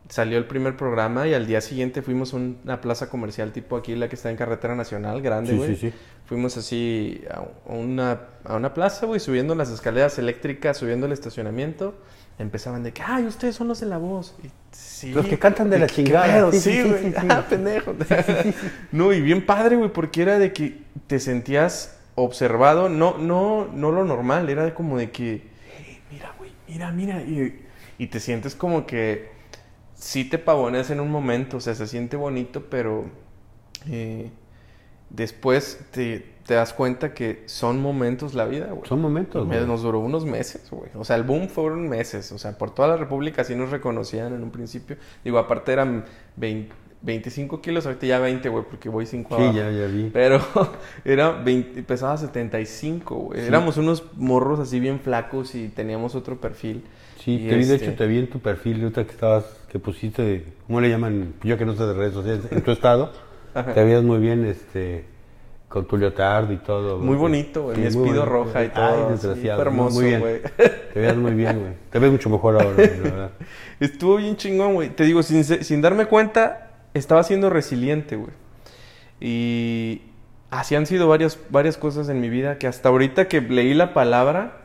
salió 0.10 0.38
el 0.38 0.46
primer 0.46 0.76
programa 0.76 1.28
y 1.28 1.34
al 1.34 1.48
día 1.48 1.62
siguiente 1.62 2.02
fuimos 2.02 2.34
a 2.34 2.38
una 2.38 2.82
plaza 2.82 3.10
comercial 3.10 3.52
tipo 3.54 3.78
aquí, 3.78 3.96
la 3.96 4.10
que 4.10 4.16
está 4.16 4.30
en 4.30 4.36
Carretera 4.36 4.76
Nacional, 4.76 5.22
grande, 5.22 5.52
Sí, 5.52 5.58
güey. 5.58 5.76
sí, 5.76 5.92
sí. 5.92 5.94
Fuimos 6.32 6.56
así 6.56 7.22
a 7.30 7.44
una, 7.66 8.22
a 8.46 8.56
una 8.56 8.74
plaza, 8.74 9.06
güey, 9.06 9.20
subiendo 9.20 9.54
las 9.54 9.70
escaleras 9.70 10.18
eléctricas, 10.18 10.78
subiendo 10.78 11.06
el 11.06 11.12
estacionamiento. 11.12 11.94
Empezaban 12.40 12.84
de 12.84 12.94
que, 12.94 13.02
ay, 13.06 13.26
ustedes 13.26 13.54
son 13.54 13.68
los 13.68 13.82
de 13.82 13.88
la 13.88 13.98
voz. 13.98 14.34
Y, 14.42 14.48
sí. 14.72 15.12
Los 15.12 15.26
que 15.26 15.38
cantan 15.38 15.70
de 15.70 15.80
la 15.80 15.88
¿Qué 15.88 15.96
chingada. 15.96 16.50
Sí, 16.54 16.60
Sí, 16.62 16.84
güey. 16.84 17.04
sí, 17.04 17.12
sí. 17.20 17.28
Ah, 17.30 17.46
pendejo. 17.50 17.94
no, 18.94 19.12
y 19.12 19.20
bien 19.20 19.46
padre, 19.46 19.76
güey, 19.76 19.92
porque 19.92 20.22
era 20.22 20.40
de 20.40 20.54
que 20.54 20.84
te 21.08 21.20
sentías 21.20 22.00
observado, 22.16 22.88
no, 22.88 23.18
no, 23.18 23.68
no 23.68 23.92
lo 23.92 24.06
normal, 24.06 24.50
era 24.50 24.74
como 24.74 24.98
de 24.98 25.12
que, 25.12 25.50
"Hey, 25.86 26.00
mira, 26.10 26.34
güey, 26.38 26.52
mira, 26.66 26.92
mira, 26.94 27.22
y, 27.24 27.60
y 27.98 28.08
te 28.08 28.22
sientes 28.22 28.56
como 28.56 28.86
que 28.86 29.32
sí 29.96 30.24
te 30.24 30.38
pavoneas 30.38 30.92
en 30.92 31.02
un 31.02 31.12
momento, 31.12 31.58
o 31.58 31.60
sea, 31.60 31.76
se 31.76 31.88
siente 31.88 32.16
bonito, 32.16 32.68
pero 32.70 33.04
eh, 33.90 34.32
después 35.14 35.80
te, 35.92 36.26
te 36.46 36.54
das 36.56 36.74
cuenta 36.74 37.14
que 37.14 37.44
son 37.46 37.82
momentos 37.82 38.34
la 38.34 38.46
vida, 38.46 38.68
güey. 38.68 38.88
Son 38.88 39.00
momentos, 39.02 39.48
Me- 39.48 39.56
güey. 39.58 39.68
Nos 39.68 39.84
duró 39.84 40.00
unos 40.00 40.26
meses, 40.26 40.68
güey. 40.72 40.90
O 40.96 41.04
sea, 41.04 41.16
el 41.16 41.24
boom 41.24 41.48
fueron 41.50 41.88
meses. 41.90 42.32
O 42.32 42.38
sea, 42.38 42.58
por 42.58 42.72
toda 42.74 42.88
la 42.90 42.98
República 42.98 43.44
sí 43.44 43.56
nos 43.56 43.70
reconocían 43.72 44.34
en 44.34 44.44
un 44.44 44.52
principio. 44.52 44.98
Digo, 45.24 45.38
aparte 45.38 45.72
eran 45.74 46.06
20 46.38 46.76
25 47.04 47.62
kilos, 47.62 47.88
ahorita 47.88 48.06
ya 48.06 48.20
20, 48.20 48.48
güey, 48.50 48.64
porque 48.70 48.88
voy 48.88 49.08
5 49.08 49.36
Sí, 49.36 49.42
abajo. 49.42 49.58
ya, 49.58 49.72
ya 49.72 49.88
vi. 49.88 50.12
Pero 50.14 50.40
era 51.04 51.32
20, 51.32 51.82
pesaba 51.82 52.16
75, 52.16 53.16
güey. 53.16 53.42
Sí. 53.42 53.48
Éramos 53.48 53.78
unos 53.78 54.04
morros 54.18 54.60
así 54.60 54.80
bien 54.80 55.00
flacos 55.00 55.56
y 55.56 55.70
teníamos 55.70 56.14
otro 56.14 56.40
perfil. 56.40 56.84
Sí, 57.18 57.40
te 57.50 57.56
vi, 57.56 57.66
de 57.66 57.74
este- 57.74 57.88
hecho, 57.88 57.96
te 57.98 58.06
vi 58.06 58.20
en 58.20 58.30
tu 58.30 58.38
perfil, 58.40 58.84
ahorita 58.84 59.06
que 59.06 59.12
estabas, 59.14 59.46
que 59.72 59.80
pusiste, 59.80 60.46
¿cómo 60.68 60.80
le 60.80 60.90
llaman? 60.90 61.34
Yo 61.44 61.58
que 61.58 61.66
no 61.66 61.76
sé 61.76 61.84
de 61.86 61.94
redes 61.96 62.14
sociales, 62.14 62.46
en 62.52 62.62
tu 62.62 62.70
estado, 62.70 63.12
Ajá. 63.54 63.74
te 63.74 63.84
veías 63.84 64.04
muy 64.04 64.20
bien, 64.20 64.46
este, 64.46 65.06
con 65.68 65.88
tu 65.88 65.98
leotardo 65.98 66.52
y 66.54 66.58
todo. 66.58 66.98
Muy 67.00 67.16
bonito, 67.16 67.64
güey. 67.64 67.76
Sí, 67.76 67.82
Mi 67.82 67.88
espido 67.88 68.26
roja 68.26 68.64
y 68.66 68.70
todo. 68.70 69.08
Ay, 69.08 69.12
desgraciado. 69.14 69.62
hermoso, 69.62 69.96
muy 69.96 70.06
bien. 70.06 70.20
güey. 70.20 70.42
Te 70.94 71.00
veías 71.00 71.18
muy 71.18 71.32
bien, 71.34 71.60
güey. 71.60 71.74
Te 71.90 72.00
ves 72.00 72.12
mucho 72.12 72.30
mejor 72.30 72.56
ahora, 72.56 72.74
güey, 72.76 72.88
la 72.98 73.04
verdad. 73.04 73.32
Estuvo 73.80 74.18
bien 74.18 74.36
chingón, 74.38 74.74
güey. 74.74 74.90
Te 74.90 75.04
digo, 75.06 75.24
sin, 75.24 75.44
sin 75.44 75.82
darme 75.82 76.06
cuenta, 76.06 76.72
estaba 76.94 77.24
siendo 77.24 77.50
resiliente, 77.50 78.16
güey. 78.18 78.32
Y 79.20 80.02
así 80.50 80.76
han 80.76 80.86
sido 80.86 81.08
varias, 81.08 81.38
varias 81.50 81.78
cosas 81.78 82.10
en 82.10 82.20
mi 82.22 82.30
vida 82.30 82.58
que 82.58 82.68
hasta 82.68 82.90
ahorita 82.90 83.28
que 83.28 83.42
leí 83.42 83.74
la 83.74 83.94
palabra 83.94 84.58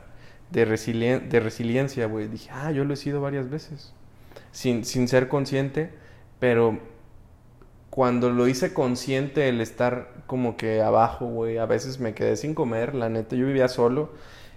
de, 0.51 0.67
resilien- 0.67 1.29
de 1.29 1.41
resiliencia, 1.41 2.07
güey, 2.07 2.29
dije, 2.29 2.51
ah, 2.53 2.71
yo 2.73 2.85
lo 2.85 2.95
he 2.95 2.97
sido 2.97 3.21
varias 3.21 3.51
veces. 3.51 3.93
Sin, 4.53 4.85
sin 4.85 5.09
ser 5.09 5.29
consciente, 5.29 5.91
pero 6.41 6.79
cuando 7.97 8.29
lo 8.29 8.47
hice 8.47 8.75
consciente 8.75 9.49
el 9.49 9.63
estar 9.63 10.09
como 10.27 10.59
que 10.59 10.83
abajo, 10.83 11.25
güey, 11.25 11.57
a 11.57 11.65
veces 11.65 11.99
me 11.99 12.13
quedé 12.13 12.37
sin 12.37 12.53
comer, 12.55 12.95
la 12.95 13.09
neta, 13.09 13.37
yo 13.37 13.47
vivía 13.47 13.69
solo, 13.69 14.11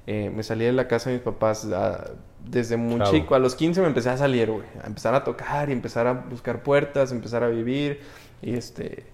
eh, 0.07 0.29
me 0.29 0.43
salí 0.43 0.65
de 0.65 0.73
la 0.73 0.89
casa 0.89 1.09
de 1.09 1.15
mis 1.15 1.23
papás 1.23 1.65
ah, 1.73 2.09
desde 2.43 2.75
muy 2.75 3.01
chico, 3.03 3.35
a 3.35 3.39
los 3.39 3.55
15 3.55 3.79
me 3.79 3.87
empecé 3.87 4.09
a 4.09 4.17
salir, 4.17 4.51
güey, 4.51 4.65
a 4.83 4.87
empezar 4.87 5.15
a 5.15 5.23
tocar 5.23 5.69
y 5.69 5.71
empezar 5.71 6.05
a 6.05 6.11
buscar 6.11 6.63
puertas, 6.63 7.13
empezar 7.13 7.45
a 7.45 7.47
vivir, 7.47 8.01
y 8.41 8.55
este, 8.55 9.05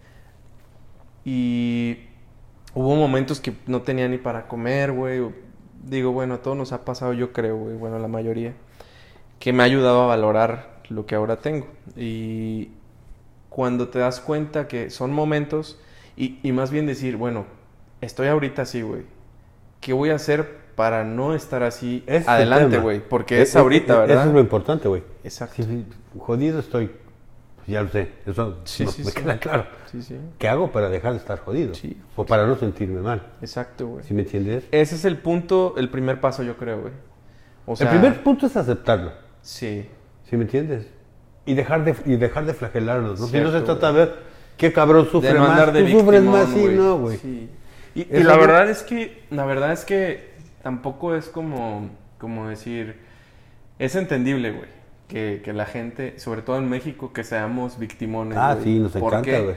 y 1.24 2.00
hubo 2.74 2.96
momentos 2.96 3.40
que 3.40 3.54
no 3.68 3.84
tenía 3.84 4.08
ni 4.08 4.18
para 4.18 4.48
comer, 4.48 4.92
güey, 4.92 5.22
digo, 5.84 6.14
bueno, 6.14 6.34
a 6.34 6.38
todos 6.42 6.58
nos 6.58 6.72
ha 6.72 6.84
pasado, 6.84 7.14
yo 7.14 7.32
creo, 7.32 7.58
güey, 7.58 7.76
bueno, 7.76 8.00
la 8.00 8.08
mayoría, 8.08 8.56
que 9.38 9.54
me 9.54 9.62
ha 9.62 9.68
ayudado 9.68 10.02
a 10.02 10.08
valorar 10.08 10.82
lo 10.90 11.06
que 11.06 11.14
ahora 11.14 11.36
tengo, 11.36 11.68
y 11.96 12.72
cuando 13.56 13.88
te 13.88 14.00
das 14.00 14.20
cuenta 14.20 14.68
que 14.68 14.90
son 14.90 15.14
momentos 15.14 15.80
y, 16.18 16.40
y 16.44 16.52
más 16.52 16.72
bien 16.72 16.86
decir, 16.86 17.16
bueno, 17.16 17.46
estoy 18.02 18.28
ahorita 18.28 18.64
así, 18.64 18.82
güey. 18.82 19.04
¿Qué 19.80 19.94
voy 19.94 20.10
a 20.10 20.16
hacer 20.16 20.58
para 20.76 21.06
no 21.06 21.34
estar 21.34 21.64
así 21.64 22.04
es 22.06 22.24
el 22.24 22.30
adelante, 22.30 22.80
güey? 22.80 23.00
Porque 23.00 23.42
es 23.42 23.56
e- 23.56 23.60
ahorita, 23.60 23.94
e- 23.94 24.00
¿verdad? 24.00 24.18
Eso 24.18 24.28
es 24.28 24.34
lo 24.34 24.42
importante, 24.42 24.90
güey. 24.90 25.04
Exacto. 25.24 25.56
Sí, 25.56 25.64
sí, 25.64 25.86
jodido 26.20 26.60
estoy. 26.60 26.88
Pues 27.56 27.68
ya 27.70 27.82
lo 27.82 27.88
sé. 27.88 28.10
Eso 28.26 28.58
Sí, 28.66 28.84
no- 28.84 28.92
sí, 28.92 29.04
me 29.06 29.12
sí. 29.12 29.22
queda 29.22 29.40
claro. 29.40 29.68
¿Qué 30.38 30.50
hago 30.50 30.74
para 30.74 30.90
dejar 30.90 31.14
de 31.14 31.20
estar 31.20 31.40
jodido? 31.40 31.74
Sí. 31.76 31.96
O 32.18 32.26
para 32.26 32.46
no 32.46 32.58
sentirme 32.58 33.00
mal. 33.00 33.22
Exacto, 33.40 33.88
güey. 33.88 34.04
¿Sí 34.04 34.14
me 34.14 34.24
entiendes? 34.24 34.66
Ese 34.74 34.96
es 34.96 35.06
el 35.06 35.18
punto, 35.20 35.76
el 35.78 35.90
primer 35.90 36.20
paso, 36.20 36.44
yo 36.44 36.58
creo, 36.58 36.82
güey. 36.82 36.94
O 37.66 37.78
sea, 37.78 37.90
el 37.90 37.98
primer 37.98 38.22
punto 38.22 38.48
es 38.48 38.58
aceptarlo. 38.58 39.14
Sí. 39.42 39.88
¿Sí 40.30 40.36
me 40.36 40.44
entiendes? 40.44 40.88
Y 41.46 41.54
dejar 41.54 41.84
de, 41.84 41.96
y 42.06 42.16
dejar 42.16 42.46
de 42.46 42.54
flagelarnos, 42.54 43.20
¿no? 43.20 43.28
si 43.28 43.40
no 43.40 43.52
se 43.52 43.62
trata 43.62 43.92
güey. 43.92 44.02
de 44.02 44.06
ver 44.06 44.20
qué 44.58 44.74
cabrón 44.74 45.08
sufre 45.12 45.34
de 45.34 45.40
no 45.40 45.48
más. 45.48 45.74
de 45.74 45.84
Tú 45.84 46.00
sufres 46.00 46.24
más, 46.24 46.50
sí, 46.50 46.66
no, 46.76 46.98
güey. 46.98 47.18
Sí. 47.18 47.50
Y, 47.94 48.02
y 48.02 48.24
la 48.24 48.36
verdad 48.38 48.70
es 48.70 48.84
que, 48.84 49.24
la 49.30 49.46
verdad 49.46 49.72
es 49.72 49.86
que 49.86 50.32
tampoco 50.64 51.16
es 51.16 51.28
como, 51.28 51.90
como 52.18 52.48
decir, 52.48 52.98
es 53.80 53.96
entendible, 53.96 54.52
güey, 54.52 54.70
que, 55.08 55.42
que 55.44 55.54
la 55.54 55.66
gente, 55.66 56.18
sobre 56.20 56.42
todo 56.42 56.58
en 56.58 56.70
México, 56.70 57.14
que 57.14 57.24
seamos 57.24 57.78
victimones. 57.78 58.38
Ah, 58.38 58.54
güey. 58.54 58.64
sí, 58.64 58.80
nos 58.80 58.92
¿Por 58.94 59.14
encanta, 59.14 59.40
güey. 59.40 59.56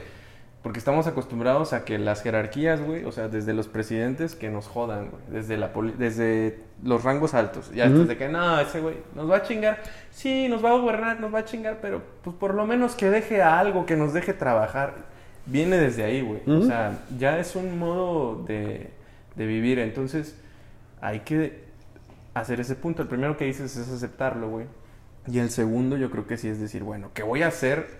Porque 0.61 0.79
estamos 0.79 1.07
acostumbrados 1.07 1.71
a 1.71 1.85
que 1.85 1.97
las 1.97 2.21
jerarquías, 2.21 2.81
güey, 2.81 3.05
o 3.05 3.13
sea, 3.13 3.29
desde 3.29 3.53
los 3.53 3.69
presidentes 3.69 4.35
que 4.35 4.49
nos 4.49 4.67
jodan, 4.67 5.09
güey, 5.09 5.21
desde 5.31 5.55
la 5.55 5.71
poli- 5.71 5.93
desde 5.97 6.59
los 6.83 7.03
rangos 7.05 7.33
altos, 7.33 7.71
ya 7.71 7.87
Ujú. 7.87 7.99
desde 7.99 8.17
que 8.17 8.27
no, 8.27 8.59
ese 8.59 8.81
güey 8.81 8.95
nos 9.15 9.31
va 9.31 9.37
a 9.37 9.43
chingar, 9.43 9.79
sí, 10.11 10.49
nos 10.49 10.63
va 10.63 10.71
a 10.71 10.73
gobernar, 10.77 11.21
nos 11.21 11.33
va 11.33 11.39
a 11.39 11.45
chingar, 11.45 11.77
pero 11.81 12.01
pues 12.23 12.35
por 12.35 12.53
lo 12.55 12.65
menos 12.67 12.95
que 12.95 13.09
deje 13.09 13.41
algo, 13.41 13.85
que 13.85 13.95
nos 13.95 14.11
deje 14.13 14.33
trabajar, 14.33 14.95
viene 15.45 15.77
desde 15.77 16.03
ahí, 16.03 16.21
güey. 16.21 16.41
O 16.45 16.61
sea, 16.63 16.99
ya 17.17 17.39
es 17.39 17.55
un 17.55 17.79
modo 17.79 18.43
de, 18.43 18.89
de 19.37 19.45
vivir, 19.45 19.79
entonces 19.79 20.35
hay 20.99 21.21
que 21.21 21.63
hacer 22.33 22.59
ese 22.59 22.75
punto. 22.75 23.01
El 23.01 23.07
primero 23.07 23.37
que 23.37 23.45
dices 23.45 23.77
es 23.77 23.89
aceptarlo, 23.89 24.49
güey. 24.49 24.65
Y 25.25 25.39
el 25.39 25.51
segundo 25.51 25.95
yo 25.95 26.11
creo 26.11 26.27
que 26.27 26.35
sí 26.37 26.49
es 26.49 26.59
decir, 26.59 26.83
bueno, 26.83 27.11
¿qué 27.13 27.23
voy 27.23 27.43
a 27.43 27.47
hacer 27.47 27.98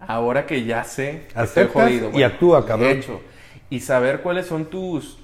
ahora 0.00 0.46
que 0.46 0.64
ya 0.64 0.84
sé 0.84 1.26
que 1.34 1.42
estoy 1.42 1.66
jodido? 1.68 2.10
y 2.12 2.22
actúa, 2.22 2.66
cabrón. 2.66 2.88
De 2.88 2.98
hecho, 2.98 3.20
y 3.68 3.80
saber 3.80 4.20
cuáles 4.22 4.46
son 4.46 4.66
tus 4.66 5.18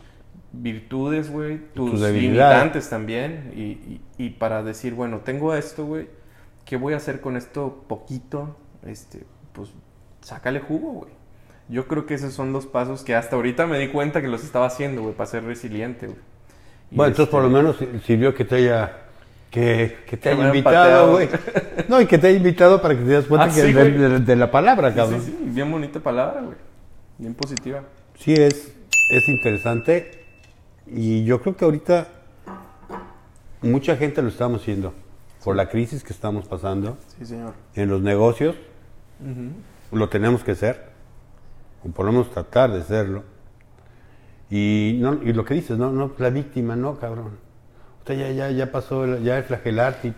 virtudes, 0.52 1.30
güey, 1.30 1.58
tus, 1.74 1.92
Tus 1.92 2.00
debilidades. 2.00 2.56
limitantes 2.58 2.88
también. 2.88 3.52
Y, 3.56 3.60
y- 3.62 4.00
y 4.18 4.30
para 4.30 4.62
decir, 4.62 4.94
bueno, 4.94 5.18
tengo 5.24 5.54
esto, 5.54 5.84
güey, 5.84 6.08
¿qué 6.64 6.76
voy 6.76 6.94
a 6.94 6.98
hacer 6.98 7.20
con 7.20 7.36
esto 7.36 7.84
poquito? 7.88 8.56
Este, 8.86 9.24
pues, 9.52 9.70
sácale 10.20 10.60
jugo, 10.60 10.92
güey. 10.92 11.12
Yo 11.68 11.88
creo 11.88 12.06
que 12.06 12.14
esos 12.14 12.32
son 12.32 12.52
los 12.52 12.64
pasos 12.66 13.02
que 13.02 13.14
hasta 13.16 13.34
ahorita 13.36 13.66
me 13.66 13.78
di 13.78 13.88
cuenta 13.88 14.22
que 14.22 14.28
los 14.28 14.44
estaba 14.44 14.66
haciendo, 14.66 15.02
güey, 15.02 15.14
para 15.14 15.28
ser 15.28 15.44
resiliente, 15.44 16.06
güey. 16.06 16.18
Bueno, 16.92 17.10
entonces 17.10 17.30
por 17.32 17.42
lo 17.42 17.48
este, 17.48 17.58
menos 17.86 18.00
si- 18.02 18.06
sirvió 18.06 18.32
que 18.34 18.44
te 18.44 18.54
haya 18.56 19.05
que, 19.56 19.96
que 20.06 20.16
te 20.18 20.34
me 20.34 20.42
haya 20.42 20.48
invitado, 20.48 21.12
güey. 21.12 21.28
No, 21.88 21.98
y 21.98 22.06
que 22.06 22.18
te 22.18 22.26
haya 22.26 22.36
invitado 22.36 22.82
para 22.82 22.94
que 22.94 23.02
te 23.02 23.10
das 23.12 23.24
cuenta 23.24 23.46
Ah, 23.46 23.48
que 23.48 23.62
sí, 23.62 23.72
de, 23.72 23.90
güey. 23.90 23.92
de- 23.92 24.18
de 24.20 24.36
la 24.36 24.50
palabra, 24.50 24.94
cabrón. 24.94 25.22
Sí, 25.22 25.30
sí, 25.38 25.44
bien 25.50 25.72
bonita 25.72 25.98
palabra, 25.98 26.42
güey. 26.42 26.56
Bien 27.16 27.32
positiva. 27.32 27.80
Sí, 28.18 28.34
es, 28.34 28.70
es 29.10 29.28
interesante 29.30 30.24
y 30.86 31.24
yo 31.24 31.40
creo 31.40 31.56
que 31.56 31.64
ahorita 31.64 32.06
mucha 33.62 33.96
gente 33.96 34.20
lo 34.20 34.28
estamos 34.28 34.60
haciendo 34.60 34.92
por 35.42 35.56
la 35.56 35.70
crisis 35.70 36.04
que 36.04 36.12
estamos 36.12 36.46
pasando 36.46 36.98
Sí, 37.18 37.24
señor. 37.24 37.54
en 37.74 37.88
los 37.88 38.02
negocios, 38.02 38.56
lo 39.90 40.08
tenemos 40.10 40.44
que 40.44 40.54
ser, 40.54 40.84
o 41.82 41.88
por 41.92 42.04
lo 42.04 42.12
menos 42.12 42.30
tratar 42.30 42.72
de 42.72 42.82
serlo. 42.82 43.22
Y, 44.50 44.98
no, 45.00 45.14
y 45.22 45.32
lo 45.32 45.44
que 45.46 45.54
dices, 45.54 45.78
no, 45.78 45.90
no, 45.92 46.12
la 46.18 46.28
víctima, 46.30 46.76
no, 46.76 46.98
cabrón. 46.98 47.45
Ya, 48.14 48.30
ya, 48.30 48.50
ya 48.50 48.70
pasó, 48.70 49.04
el- 49.04 49.22
ya 49.24 49.38
el 49.38 49.44
flagelarte, 49.44 50.08
y, 50.08 50.12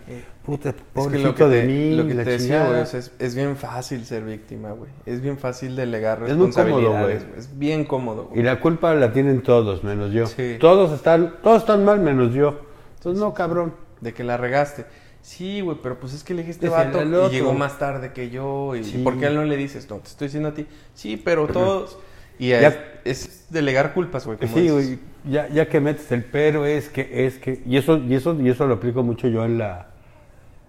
puta, 0.45 0.71
Es 0.71 0.75
que 0.75 0.83
pobrecito 0.93 1.29
lo 1.29 1.35
que 1.35 1.45
de 1.45 1.61
te, 1.63 1.67
mí, 1.67 1.97
lo 1.97 2.07
que 2.07 2.15
la 2.15 2.25
te 2.25 2.31
decía, 2.31 2.67
güey, 2.69 2.83
es, 2.83 3.13
es 3.19 3.35
bien 3.35 3.57
fácil 3.57 4.05
ser 4.05 4.25
víctima, 4.25 4.73
güey. 4.73 4.91
Es 5.07 5.21
bien 5.21 5.39
fácil 5.39 5.75
delegar 5.77 6.23
Es 6.27 6.37
muy 6.37 6.51
cómodo, 6.51 6.67
responsabilidades, 6.67 7.27
güey. 7.27 7.39
Es 7.39 7.59
bien 7.59 7.85
cómodo, 7.85 8.25
güey. 8.27 8.41
Y 8.41 8.43
la 8.43 8.61
culpa 8.61 8.95
la 8.95 9.13
tienen 9.13 9.43
todos, 9.43 9.85
menos 9.85 10.13
yo. 10.13 10.27
Sí. 10.27 10.57
Todos 10.61 10.93
están, 10.93 11.37
todos 11.43 11.59
están 11.63 11.85
mal, 11.85 12.01
menos 12.01 12.35
yo. 12.35 12.61
Entonces, 12.97 13.21
no, 13.21 13.33
cabrón. 13.35 13.75
De 14.01 14.13
que 14.15 14.23
la 14.25 14.37
regaste. 14.37 14.85
Sí, 15.23 15.61
güey, 15.61 15.77
pero 15.83 15.99
pues 15.99 16.15
es 16.15 16.23
que 16.23 16.33
le 16.33 16.43
dijiste 16.43 16.69
vato 16.69 17.03
y 17.03 17.31
llegó 17.31 17.53
más 17.53 17.79
tarde 17.79 18.13
que 18.13 18.31
yo. 18.31 18.77
¿Y 18.77 18.85
Sí. 18.85 18.99
por 18.99 19.19
qué 19.19 19.27
a 19.27 19.29
él 19.31 19.35
no 19.35 19.45
le 19.45 19.57
dices? 19.57 19.89
No, 19.91 19.97
te 19.97 20.09
estoy 20.09 20.29
diciendo 20.29 20.51
a 20.51 20.55
ti. 20.55 20.67
Sí, 20.95 21.17
pero 21.17 21.47
todos... 21.53 21.99
Y 22.39 22.49
Ya- 22.51 22.69
es, 22.69 22.79
es 23.05 23.47
delegar 23.51 23.93
culpas, 23.95 24.27
güey. 24.27 24.39
Sí, 24.47 24.69
güey, 24.71 24.99
ya, 25.25 25.49
ya 25.49 25.69
que 25.69 25.81
metes 25.81 26.11
el 26.13 26.25
pero 26.25 26.65
es 26.67 26.89
que, 26.89 27.27
es 27.27 27.39
que, 27.39 27.63
y 27.67 27.77
eso, 27.77 27.97
y 27.99 28.15
eso, 28.15 28.35
y 28.41 28.49
eso 28.49 28.67
lo 28.67 28.75
aplico 28.75 29.03
mucho 29.03 29.29
yo 29.29 29.45
en 29.45 29.59
la, 29.59 29.89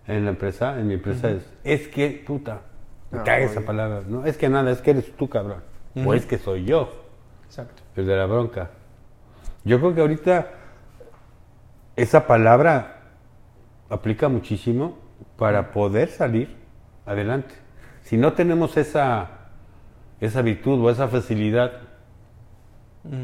en 0.07 0.23
la 0.25 0.31
empresa, 0.31 0.79
en 0.79 0.87
mi 0.87 0.95
empresa 0.95 1.29
es, 1.29 1.43
es 1.63 1.87
que, 1.87 2.23
puta, 2.25 2.61
me 3.11 3.19
Ah, 3.19 3.23
caga 3.23 3.37
oye. 3.37 3.45
esa 3.51 3.61
palabra, 3.61 4.01
no, 4.07 4.25
es 4.25 4.37
que 4.37 4.49
nada, 4.49 4.71
es 4.71 4.81
que 4.81 4.91
eres 4.91 5.11
tú, 5.15 5.29
cabrón, 5.29 5.61
o 6.05 6.13
es 6.13 6.25
que 6.25 6.37
soy 6.37 6.65
yo, 6.65 6.91
Exacto. 7.45 7.81
el 7.95 8.05
de 8.07 8.15
la 8.17 8.25
bronca. 8.25 8.69
Yo 9.65 9.79
creo 9.79 9.93
que 9.93 10.01
ahorita 10.01 10.47
esa 11.95 12.25
palabra 12.27 13.01
aplica 13.89 14.29
muchísimo 14.29 14.97
para 15.37 15.71
poder 15.71 16.09
salir 16.09 16.55
adelante. 17.05 17.53
Si 18.03 18.17
no 18.17 18.33
tenemos 18.33 18.77
esa, 18.77 19.38
esa 20.21 20.41
virtud 20.41 20.83
o 20.83 20.89
esa 20.89 21.07
facilidad, 21.07 21.71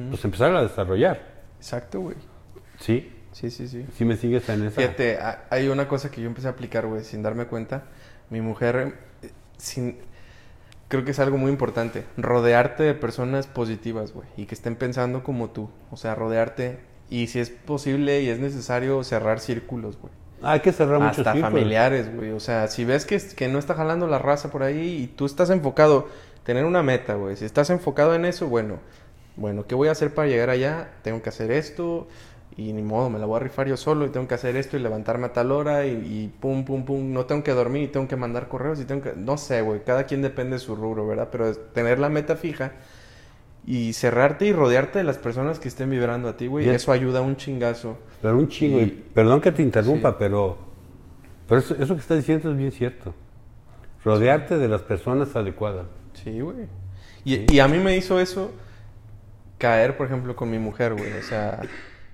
pues 0.09 0.23
empezar 0.25 0.55
a 0.55 0.61
desarrollar. 0.61 1.21
Exacto, 1.57 1.99
güey. 2.01 2.15
¿Sí? 2.79 3.11
Sí, 3.31 3.51
sí, 3.51 3.67
sí. 3.67 3.85
¿Sí 3.97 4.05
me 4.05 4.15
sigues 4.15 4.47
en 4.49 4.65
esa? 4.65 4.79
Fíjate, 4.81 5.17
ha- 5.17 5.43
hay 5.49 5.67
una 5.67 5.87
cosa 5.87 6.09
que 6.09 6.21
yo 6.21 6.27
empecé 6.27 6.47
a 6.47 6.51
aplicar, 6.51 6.85
güey, 6.87 7.03
sin 7.03 7.21
darme 7.21 7.45
cuenta. 7.47 7.83
Mi 8.29 8.39
mujer, 8.41 8.93
eh, 9.21 9.29
sin... 9.57 9.97
creo 10.87 11.03
que 11.03 11.11
es 11.11 11.19
algo 11.19 11.37
muy 11.37 11.51
importante. 11.51 12.05
Rodearte 12.15 12.83
de 12.83 12.93
personas 12.93 13.47
positivas, 13.47 14.13
güey, 14.13 14.27
y 14.37 14.45
que 14.45 14.55
estén 14.55 14.75
pensando 14.77 15.23
como 15.23 15.49
tú. 15.49 15.69
O 15.91 15.97
sea, 15.97 16.15
rodearte 16.15 16.79
y 17.09 17.27
si 17.27 17.39
es 17.39 17.49
posible 17.49 18.21
y 18.21 18.29
es 18.29 18.39
necesario 18.39 19.03
cerrar 19.03 19.41
círculos, 19.41 19.97
güey. 19.99 20.13
Ah, 20.41 20.53
hay 20.53 20.59
que 20.61 20.71
cerrar 20.71 20.99
muchos 20.99 21.19
Hasta 21.19 21.33
círculos. 21.33 21.51
familiares, 21.51 22.15
güey. 22.15 22.31
O 22.31 22.39
sea, 22.39 22.67
si 22.67 22.85
ves 22.85 23.05
que, 23.05 23.19
que 23.35 23.47
no 23.49 23.59
está 23.59 23.73
jalando 23.73 24.07
la 24.07 24.17
raza 24.19 24.49
por 24.49 24.63
ahí 24.63 25.01
y 25.03 25.07
tú 25.07 25.25
estás 25.25 25.49
enfocado, 25.49 26.07
tener 26.45 26.63
una 26.63 26.81
meta, 26.83 27.15
güey. 27.15 27.35
Si 27.35 27.43
estás 27.43 27.69
enfocado 27.69 28.15
en 28.15 28.23
eso, 28.23 28.47
bueno, 28.47 28.79
bueno, 29.35 29.65
¿qué 29.67 29.75
voy 29.75 29.89
a 29.89 29.91
hacer 29.91 30.13
para 30.13 30.29
llegar 30.29 30.49
allá? 30.49 30.91
Tengo 31.01 31.21
que 31.21 31.27
hacer 31.29 31.51
esto 31.51 32.07
y 32.55 32.71
ni 32.71 32.81
modo, 32.83 33.09
me 33.09 33.19
la 33.19 33.25
voy 33.25 33.35
a 33.35 33.39
rifar 33.43 33.67
yo 33.67 33.75
solo 33.75 34.05
y 34.05 34.09
tengo 34.09 34.29
que 34.29 34.35
hacer 34.35 34.55
esto 34.55 34.77
y 34.77 34.79
levantarme 34.79 35.25
a 35.25 35.33
tal 35.33 35.51
hora 35.51 35.85
y, 35.85 35.89
y 35.91 36.33
pum, 36.39 36.63
pum, 36.63 36.85
pum. 36.85 37.11
No 37.11 37.25
tengo 37.25 37.43
que 37.43 37.51
dormir 37.51 37.83
y 37.83 37.87
tengo 37.89 38.07
que 38.07 38.15
mandar 38.15 38.47
correos 38.47 38.79
y 38.79 38.85
tengo 38.85 39.01
que... 39.01 39.13
No 39.17 39.37
sé, 39.37 39.61
güey. 39.61 39.83
Cada 39.83 40.05
quien 40.05 40.21
depende 40.21 40.53
de 40.53 40.59
su 40.59 40.75
rubro, 40.75 41.05
¿verdad? 41.05 41.27
Pero 41.31 41.53
tener 41.53 41.99
la 41.99 42.07
meta 42.07 42.37
fija 42.37 42.71
y 43.67 43.91
cerrarte 43.93 44.45
y 44.45 44.53
rodearte 44.53 44.99
de 44.99 45.03
las 45.03 45.17
personas 45.17 45.59
que 45.59 45.67
estén 45.67 45.89
vibrando 45.89 46.29
a 46.29 46.37
ti, 46.37 46.47
güey. 46.47 46.69
Eso 46.69 46.91
ayuda 46.93 47.21
un 47.21 47.35
chingazo. 47.35 47.97
Pero 48.21 48.37
un 48.37 48.47
chingo. 48.47 48.79
Y- 48.79 48.83
y 48.83 49.05
perdón 49.13 49.41
que 49.41 49.51
te 49.51 49.63
interrumpa, 49.63 50.11
Sí. 50.11 50.15
pero, 50.19 50.57
pero 51.49 51.59
eso, 51.59 51.75
eso 51.77 51.95
que 51.95 52.01
estás 52.01 52.17
diciendo 52.17 52.51
es 52.51 52.57
bien 52.57 52.71
cierto. 52.71 53.13
Rodearte 54.05 54.57
de 54.59 54.67
las 54.67 54.81
personas 54.83 55.35
adecuadas. 55.35 55.87
Sí, 56.23 56.39
güey. 56.39 56.67
Y, 57.23 57.53
y 57.53 57.59
a 57.59 57.67
mí 57.67 57.77
me 57.77 57.95
hizo 57.95 58.19
eso 58.19 58.51
caer, 59.57 59.97
por 59.97 60.07
ejemplo, 60.07 60.35
con 60.35 60.49
mi 60.49 60.59
mujer, 60.59 60.93
güey. 60.93 61.13
O 61.13 61.23
sea, 61.23 61.61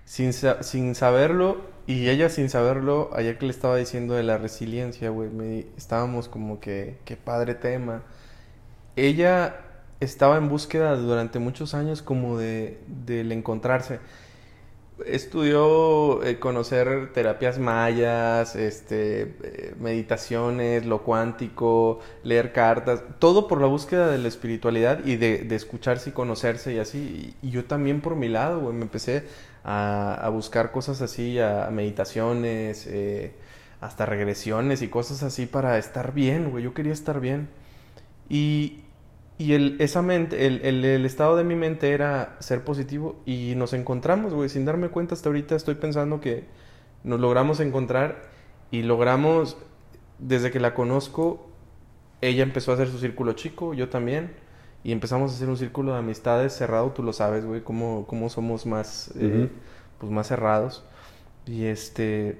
sin, 0.05 0.33
sin 0.33 0.95
saberlo, 0.95 1.61
y 1.87 2.09
ella 2.09 2.29
sin 2.29 2.49
saberlo, 2.49 3.09
ayer 3.13 3.37
que 3.37 3.45
le 3.45 3.51
estaba 3.51 3.77
diciendo 3.77 4.13
de 4.13 4.23
la 4.23 4.37
resiliencia, 4.37 5.09
güey, 5.09 5.29
me, 5.29 5.65
estábamos 5.77 6.27
como 6.29 6.59
que, 6.59 6.97
qué 7.05 7.17
padre 7.17 7.55
tema. 7.55 8.03
Ella 8.95 9.55
estaba 9.99 10.37
en 10.37 10.49
búsqueda 10.49 10.95
durante 10.95 11.39
muchos 11.39 11.73
años 11.73 12.01
como 12.01 12.37
de, 12.37 12.79
del 12.87 13.31
encontrarse. 13.31 13.99
Estudió 15.05 16.23
eh, 16.23 16.39
conocer 16.39 17.11
terapias 17.13 17.59
mayas, 17.59 18.55
este, 18.55 19.35
eh, 19.43 19.75
meditaciones, 19.79 20.85
lo 20.85 21.03
cuántico, 21.03 21.99
leer 22.23 22.53
cartas, 22.53 23.03
todo 23.19 23.47
por 23.47 23.61
la 23.61 23.67
búsqueda 23.67 24.09
de 24.09 24.17
la 24.17 24.27
espiritualidad 24.27 25.05
y 25.05 25.17
de, 25.17 25.39
de 25.39 25.55
escucharse 25.55 26.11
y 26.11 26.13
conocerse 26.13 26.73
y 26.73 26.79
así. 26.79 27.35
Y, 27.41 27.49
yo 27.49 27.65
también 27.65 28.01
por 28.01 28.15
mi 28.15 28.29
lado, 28.29 28.59
güey, 28.61 28.75
me 28.75 28.83
empecé 28.83 29.23
a, 29.63 30.13
a 30.15 30.29
buscar 30.29 30.71
cosas 30.71 31.01
así, 31.01 31.39
a, 31.39 31.67
a 31.67 31.71
meditaciones, 31.71 32.87
eh, 32.87 33.33
hasta 33.81 34.05
regresiones 34.05 34.81
y 34.81 34.87
cosas 34.87 35.23
así 35.23 35.45
para 35.45 35.77
estar 35.77 36.13
bien, 36.13 36.51
güey. 36.51 36.63
Yo 36.63 36.73
quería 36.73 36.93
estar 36.93 37.19
bien. 37.19 37.49
Y, 38.29 38.83
y 39.43 39.53
el, 39.53 39.77
esa 39.79 40.01
mente, 40.01 40.47
el, 40.47 40.61
el- 40.65 40.85
el 40.85 41.05
estado 41.05 41.35
de 41.35 41.43
mi 41.43 41.55
mente 41.55 41.91
era 41.91 42.37
ser 42.39 42.63
positivo 42.63 43.21
y 43.25 43.53
nos 43.55 43.73
encontramos, 43.73 44.33
güey, 44.33 44.49
sin 44.49 44.65
darme 44.65 44.89
cuenta 44.89 45.15
hasta 45.15 45.29
ahorita 45.29 45.55
estoy 45.55 45.75
pensando 45.75 46.21
que 46.21 46.45
nos 47.03 47.19
logramos 47.19 47.59
encontrar 47.59 48.23
y 48.71 48.83
logramos, 48.83 49.57
desde 50.19 50.51
que 50.51 50.59
la 50.59 50.73
conozco, 50.73 51.49
ella 52.21 52.43
empezó 52.43 52.71
a 52.71 52.75
hacer 52.75 52.87
su 52.89 52.99
círculo 52.99 53.33
chico, 53.33 53.73
yo 53.73 53.89
también, 53.89 54.33
y 54.83 54.91
empezamos 54.91 55.31
a 55.31 55.35
hacer 55.35 55.49
un 55.49 55.57
círculo 55.57 55.93
de 55.93 55.99
amistades 55.99 56.53
cerrado, 56.53 56.91
tú 56.91 57.03
lo 57.03 57.13
sabes, 57.13 57.45
güey, 57.45 57.61
cómo, 57.63 58.05
cómo 58.07 58.29
somos 58.29 58.65
más, 58.65 59.11
eh, 59.17 59.49
pues 59.99 60.11
más 60.11 60.27
cerrados. 60.27 60.85
Y 61.45 61.65
este, 61.65 62.37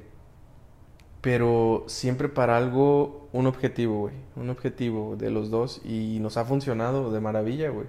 pero 1.21 1.85
siempre 1.87 2.29
para 2.29 2.57
algo, 2.57 3.29
un 3.31 3.47
objetivo, 3.47 3.99
güey. 3.99 4.15
Un 4.35 4.49
objetivo 4.49 5.15
de 5.15 5.29
los 5.31 5.51
dos 5.51 5.81
y 5.85 6.19
nos 6.19 6.37
ha 6.37 6.45
funcionado 6.45 7.11
de 7.11 7.19
maravilla, 7.19 7.69
güey. 7.69 7.87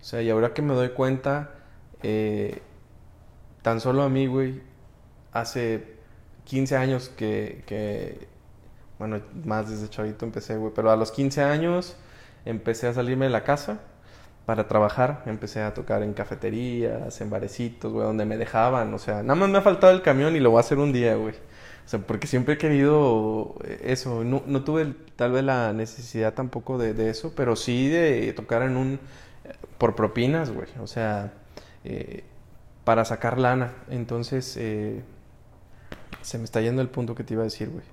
O 0.00 0.04
sea, 0.04 0.22
y 0.22 0.30
ahora 0.30 0.54
que 0.54 0.62
me 0.62 0.74
doy 0.74 0.90
cuenta, 0.90 1.50
eh, 2.02 2.62
tan 3.62 3.80
solo 3.80 4.02
a 4.02 4.08
mí, 4.08 4.26
güey, 4.26 4.62
hace 5.32 5.96
15 6.44 6.76
años 6.76 7.08
que, 7.10 7.64
que, 7.66 8.28
bueno, 8.98 9.20
más 9.44 9.68
desde 9.68 9.88
chavito 9.90 10.24
empecé, 10.24 10.56
güey, 10.56 10.72
pero 10.74 10.90
a 10.90 10.96
los 10.96 11.12
15 11.12 11.42
años 11.42 11.96
empecé 12.44 12.86
a 12.86 12.94
salirme 12.94 13.26
de 13.26 13.30
la 13.32 13.44
casa 13.44 13.80
para 14.46 14.68
trabajar. 14.68 15.22
Empecé 15.26 15.60
a 15.62 15.74
tocar 15.74 16.02
en 16.02 16.12
cafeterías, 16.14 17.20
en 17.20 17.30
barecitos, 17.30 17.92
güey, 17.92 18.06
donde 18.06 18.24
me 18.24 18.36
dejaban. 18.36 18.94
O 18.94 18.98
sea, 18.98 19.22
nada 19.22 19.34
más 19.34 19.48
me 19.48 19.58
ha 19.58 19.62
faltado 19.62 19.92
el 19.92 20.02
camión 20.02 20.36
y 20.36 20.40
lo 20.40 20.50
voy 20.50 20.58
a 20.58 20.60
hacer 20.60 20.78
un 20.78 20.92
día, 20.92 21.14
güey. 21.16 21.34
O 21.90 21.92
sea, 21.92 22.00
porque 22.06 22.28
siempre 22.28 22.54
he 22.54 22.58
querido 22.58 23.56
eh, 23.64 23.80
eso. 23.86 24.22
No, 24.24 24.44
no 24.46 24.62
tuve 24.64 24.94
tal 25.16 25.32
vez 25.32 25.42
la 25.44 25.72
necesidad 25.72 26.34
tampoco 26.34 26.78
de, 26.78 26.94
de 26.94 27.10
eso, 27.10 27.32
pero 27.34 27.56
sí 27.56 27.88
de 27.88 28.32
tocar 28.34 28.62
en 28.62 28.76
un... 28.76 29.00
eh, 29.44 29.54
por 29.78 29.96
propinas, 29.96 30.50
güey. 30.52 30.68
O 30.80 30.86
sea, 30.86 31.32
eh, 31.84 32.24
para 32.84 33.04
sacar 33.04 33.38
lana. 33.38 33.74
Entonces, 33.90 34.56
eh, 34.58 35.02
se 36.22 36.38
me 36.38 36.44
está 36.44 36.60
yendo 36.60 36.82
el 36.82 36.88
punto 36.88 37.14
que 37.14 37.24
te 37.24 37.34
iba 37.34 37.42
a 37.42 37.44
decir, 37.44 37.70
güey. 37.70 37.84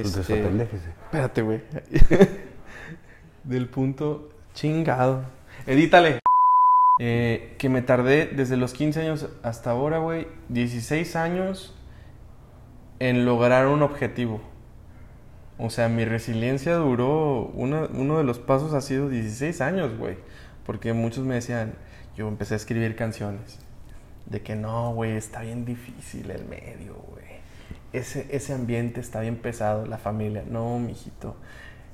Pues 0.00 0.16
Este, 0.16 0.18
desapendéjese. 0.18 0.94
Espérate, 1.04 1.42
güey. 1.42 1.62
Del 3.44 3.68
punto 3.68 4.30
chingado. 4.54 5.24
Edítale. 5.66 6.20
Eh, 7.00 7.56
que 7.58 7.68
me 7.70 7.82
tardé 7.82 8.26
desde 8.26 8.56
los 8.58 8.74
15 8.74 9.02
años 9.02 9.28
hasta 9.44 9.72
ahora, 9.72 9.98
güey. 9.98 10.28
16 10.50 11.16
años 11.16 11.75
en 12.98 13.24
lograr 13.24 13.66
un 13.66 13.82
objetivo. 13.82 14.40
O 15.58 15.70
sea, 15.70 15.88
mi 15.88 16.04
resiliencia 16.04 16.74
duró. 16.76 17.50
Uno, 17.54 17.88
uno 17.92 18.18
de 18.18 18.24
los 18.24 18.38
pasos 18.38 18.74
ha 18.74 18.80
sido 18.80 19.08
16 19.08 19.60
años, 19.60 19.96
güey. 19.96 20.16
Porque 20.64 20.92
muchos 20.92 21.24
me 21.24 21.34
decían. 21.34 21.74
Yo 22.16 22.28
empecé 22.28 22.54
a 22.54 22.56
escribir 22.56 22.96
canciones. 22.96 23.58
De 24.26 24.42
que 24.42 24.56
no, 24.56 24.92
güey, 24.94 25.12
está 25.12 25.42
bien 25.42 25.64
difícil 25.64 26.30
el 26.30 26.44
medio, 26.46 26.94
güey. 26.94 27.26
Ese, 27.92 28.26
ese 28.30 28.52
ambiente 28.52 29.00
está 29.00 29.20
bien 29.20 29.36
pesado, 29.36 29.86
la 29.86 29.98
familia. 29.98 30.42
No, 30.48 30.78
mijito. 30.78 31.36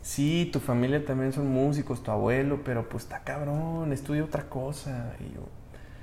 Sí, 0.01 0.51
tu 0.53 0.59
familia 0.59 1.05
también 1.05 1.33
son 1.33 1.49
músicos, 1.49 2.03
tu 2.03 2.11
abuelo, 2.11 2.62
pero 2.65 2.88
pues 2.88 3.05
está 3.05 3.21
cabrón, 3.21 3.93
estudia 3.93 4.25
otra 4.25 4.49
cosa. 4.49 5.15
Y 5.21 5.35
yo, 5.35 5.49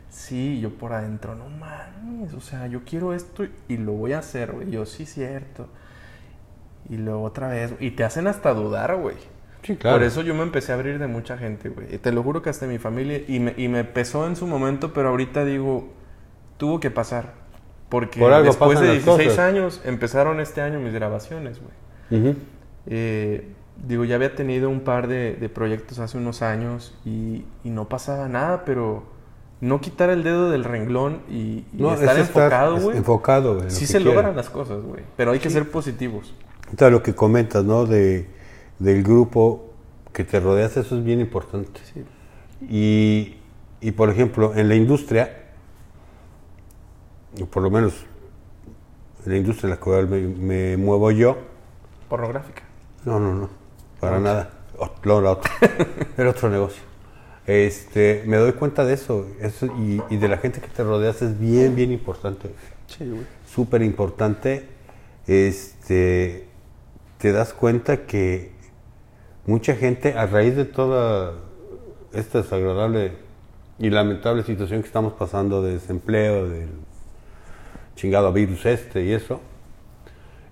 sí, 0.09 0.59
yo 0.59 0.71
por 0.71 0.93
adentro, 0.93 1.35
no 1.35 1.49
mames, 1.49 2.33
o 2.33 2.41
sea, 2.41 2.67
yo 2.67 2.81
quiero 2.85 3.13
esto 3.13 3.45
y 3.67 3.77
lo 3.77 3.93
voy 3.93 4.13
a 4.13 4.19
hacer, 4.19 4.51
güey. 4.51 4.69
Yo, 4.71 4.85
sí, 4.85 5.05
cierto. 5.05 5.67
Y 6.89 6.97
luego 6.97 7.23
otra 7.23 7.49
vez, 7.49 7.73
y 7.79 7.91
te 7.91 8.03
hacen 8.03 8.27
hasta 8.27 8.53
dudar, 8.53 8.95
güey. 8.97 9.15
Sí, 9.63 9.75
claro. 9.75 9.97
Por 9.97 10.05
eso 10.07 10.21
yo 10.21 10.33
me 10.33 10.43
empecé 10.43 10.71
a 10.71 10.75
abrir 10.75 10.99
de 10.99 11.07
mucha 11.07 11.37
gente, 11.37 11.69
güey. 11.69 11.93
Y 11.93 11.97
Te 11.97 12.11
lo 12.11 12.23
juro 12.23 12.41
que 12.41 12.49
hasta 12.49 12.65
mi 12.65 12.79
familia, 12.79 13.21
y 13.27 13.39
me, 13.39 13.53
y 13.57 13.67
me 13.67 13.83
pesó 13.83 14.25
en 14.25 14.35
su 14.35 14.47
momento, 14.47 14.93
pero 14.93 15.09
ahorita 15.09 15.45
digo, 15.45 15.89
tuvo 16.57 16.79
que 16.79 16.89
pasar. 16.91 17.33
Porque 17.89 18.19
Por 18.19 18.31
después 18.43 18.79
de 18.79 18.87
las 18.87 19.05
16 19.05 19.29
cosas. 19.29 19.39
años 19.39 19.81
empezaron 19.83 20.39
este 20.39 20.61
año 20.61 20.79
mis 20.79 20.93
grabaciones, 20.93 21.59
güey. 21.59 22.35
Eh, 22.85 23.53
digo, 23.87 24.05
ya 24.05 24.15
había 24.15 24.35
tenido 24.35 24.69
un 24.69 24.81
par 24.81 25.07
de, 25.07 25.33
de 25.35 25.49
proyectos 25.49 25.99
hace 25.99 26.17
unos 26.17 26.41
años 26.41 26.95
y, 27.05 27.45
y 27.63 27.69
no 27.69 27.89
pasaba 27.89 28.27
nada, 28.27 28.63
pero 28.65 29.03
no 29.61 29.81
quitar 29.81 30.09
el 30.09 30.23
dedo 30.23 30.49
del 30.49 30.63
renglón 30.63 31.21
y, 31.29 31.65
y 31.73 31.81
No, 31.81 31.93
estar 31.93 32.17
es 32.17 32.27
estar 32.27 32.43
enfocado, 32.43 32.79
güey. 32.79 32.97
enfocado, 32.97 33.55
güey, 33.57 33.69
Sí 33.71 33.85
se 33.85 33.97
quieras. 33.97 34.15
logran 34.15 34.35
las 34.35 34.49
cosas, 34.49 34.81
güey. 34.81 35.03
Pero 35.17 35.31
hay 35.31 35.39
que 35.39 35.49
ser 35.49 35.69
positivos. 35.69 36.33
Ahorita 36.65 36.89
lo 36.89 37.03
que 37.03 37.13
comentas, 37.15 37.63
¿no? 37.65 37.85
De, 37.85 38.27
del 38.79 39.03
grupo 39.03 39.65
que 40.13 40.23
te 40.23 40.39
rodeas, 40.39 40.77
eso 40.77 40.97
es 40.97 41.03
bien 41.03 41.19
importante. 41.19 41.81
Sí. 41.93 42.03
Y, 42.69 43.37
y, 43.81 43.91
por 43.91 44.09
ejemplo, 44.09 44.53
en 44.55 44.67
la 44.69 44.75
industria, 44.75 45.45
o 47.41 47.45
por 47.45 47.63
lo 47.63 47.69
menos 47.69 47.93
en 49.25 49.31
la 49.33 49.37
industria 49.37 49.67
en 49.67 49.71
la 49.71 49.79
cual 49.79 50.07
me, 50.07 50.21
me 50.21 50.77
muevo 50.77 51.11
yo, 51.11 51.37
Pornográfica. 52.07 52.63
no, 53.05 53.19
no, 53.19 53.33
no, 53.35 53.49
para 53.99 54.19
nada. 54.19 54.51
O- 54.77 54.89
no, 55.03 55.21
la 55.21 55.31
otra. 55.31 55.51
Era 56.17 56.29
otro 56.29 56.49
negocio. 56.49 56.81
Este, 57.49 58.21
me 58.27 58.37
doy 58.37 58.51
cuenta 58.51 58.85
de 58.85 58.93
eso, 58.93 59.25
eso 59.41 59.65
y, 59.65 59.99
y 60.11 60.17
de 60.17 60.27
la 60.27 60.37
gente 60.37 60.61
que 60.61 60.67
te 60.67 60.83
rodeas 60.83 61.23
es 61.23 61.39
bien, 61.39 61.75
bien 61.75 61.91
importante. 61.91 62.51
Sí, 62.85 63.09
güey. 63.09 63.23
súper 63.51 63.81
importante, 63.81 64.67
este, 65.25 66.45
te 67.17 67.31
das 67.31 67.53
cuenta 67.53 68.05
que 68.05 68.51
mucha 69.47 69.75
gente, 69.75 70.13
a 70.13 70.27
raíz 70.27 70.55
de 70.55 70.65
toda 70.65 71.39
esta 72.13 72.43
desagradable 72.43 73.13
y 73.79 73.89
lamentable 73.89 74.43
situación 74.43 74.81
que 74.81 74.87
estamos 74.87 75.13
pasando 75.13 75.63
de 75.63 75.73
desempleo, 75.73 76.47
del 76.47 76.69
chingado 77.95 78.31
virus 78.31 78.63
este 78.67 79.05
y 79.05 79.11
eso, 79.11 79.41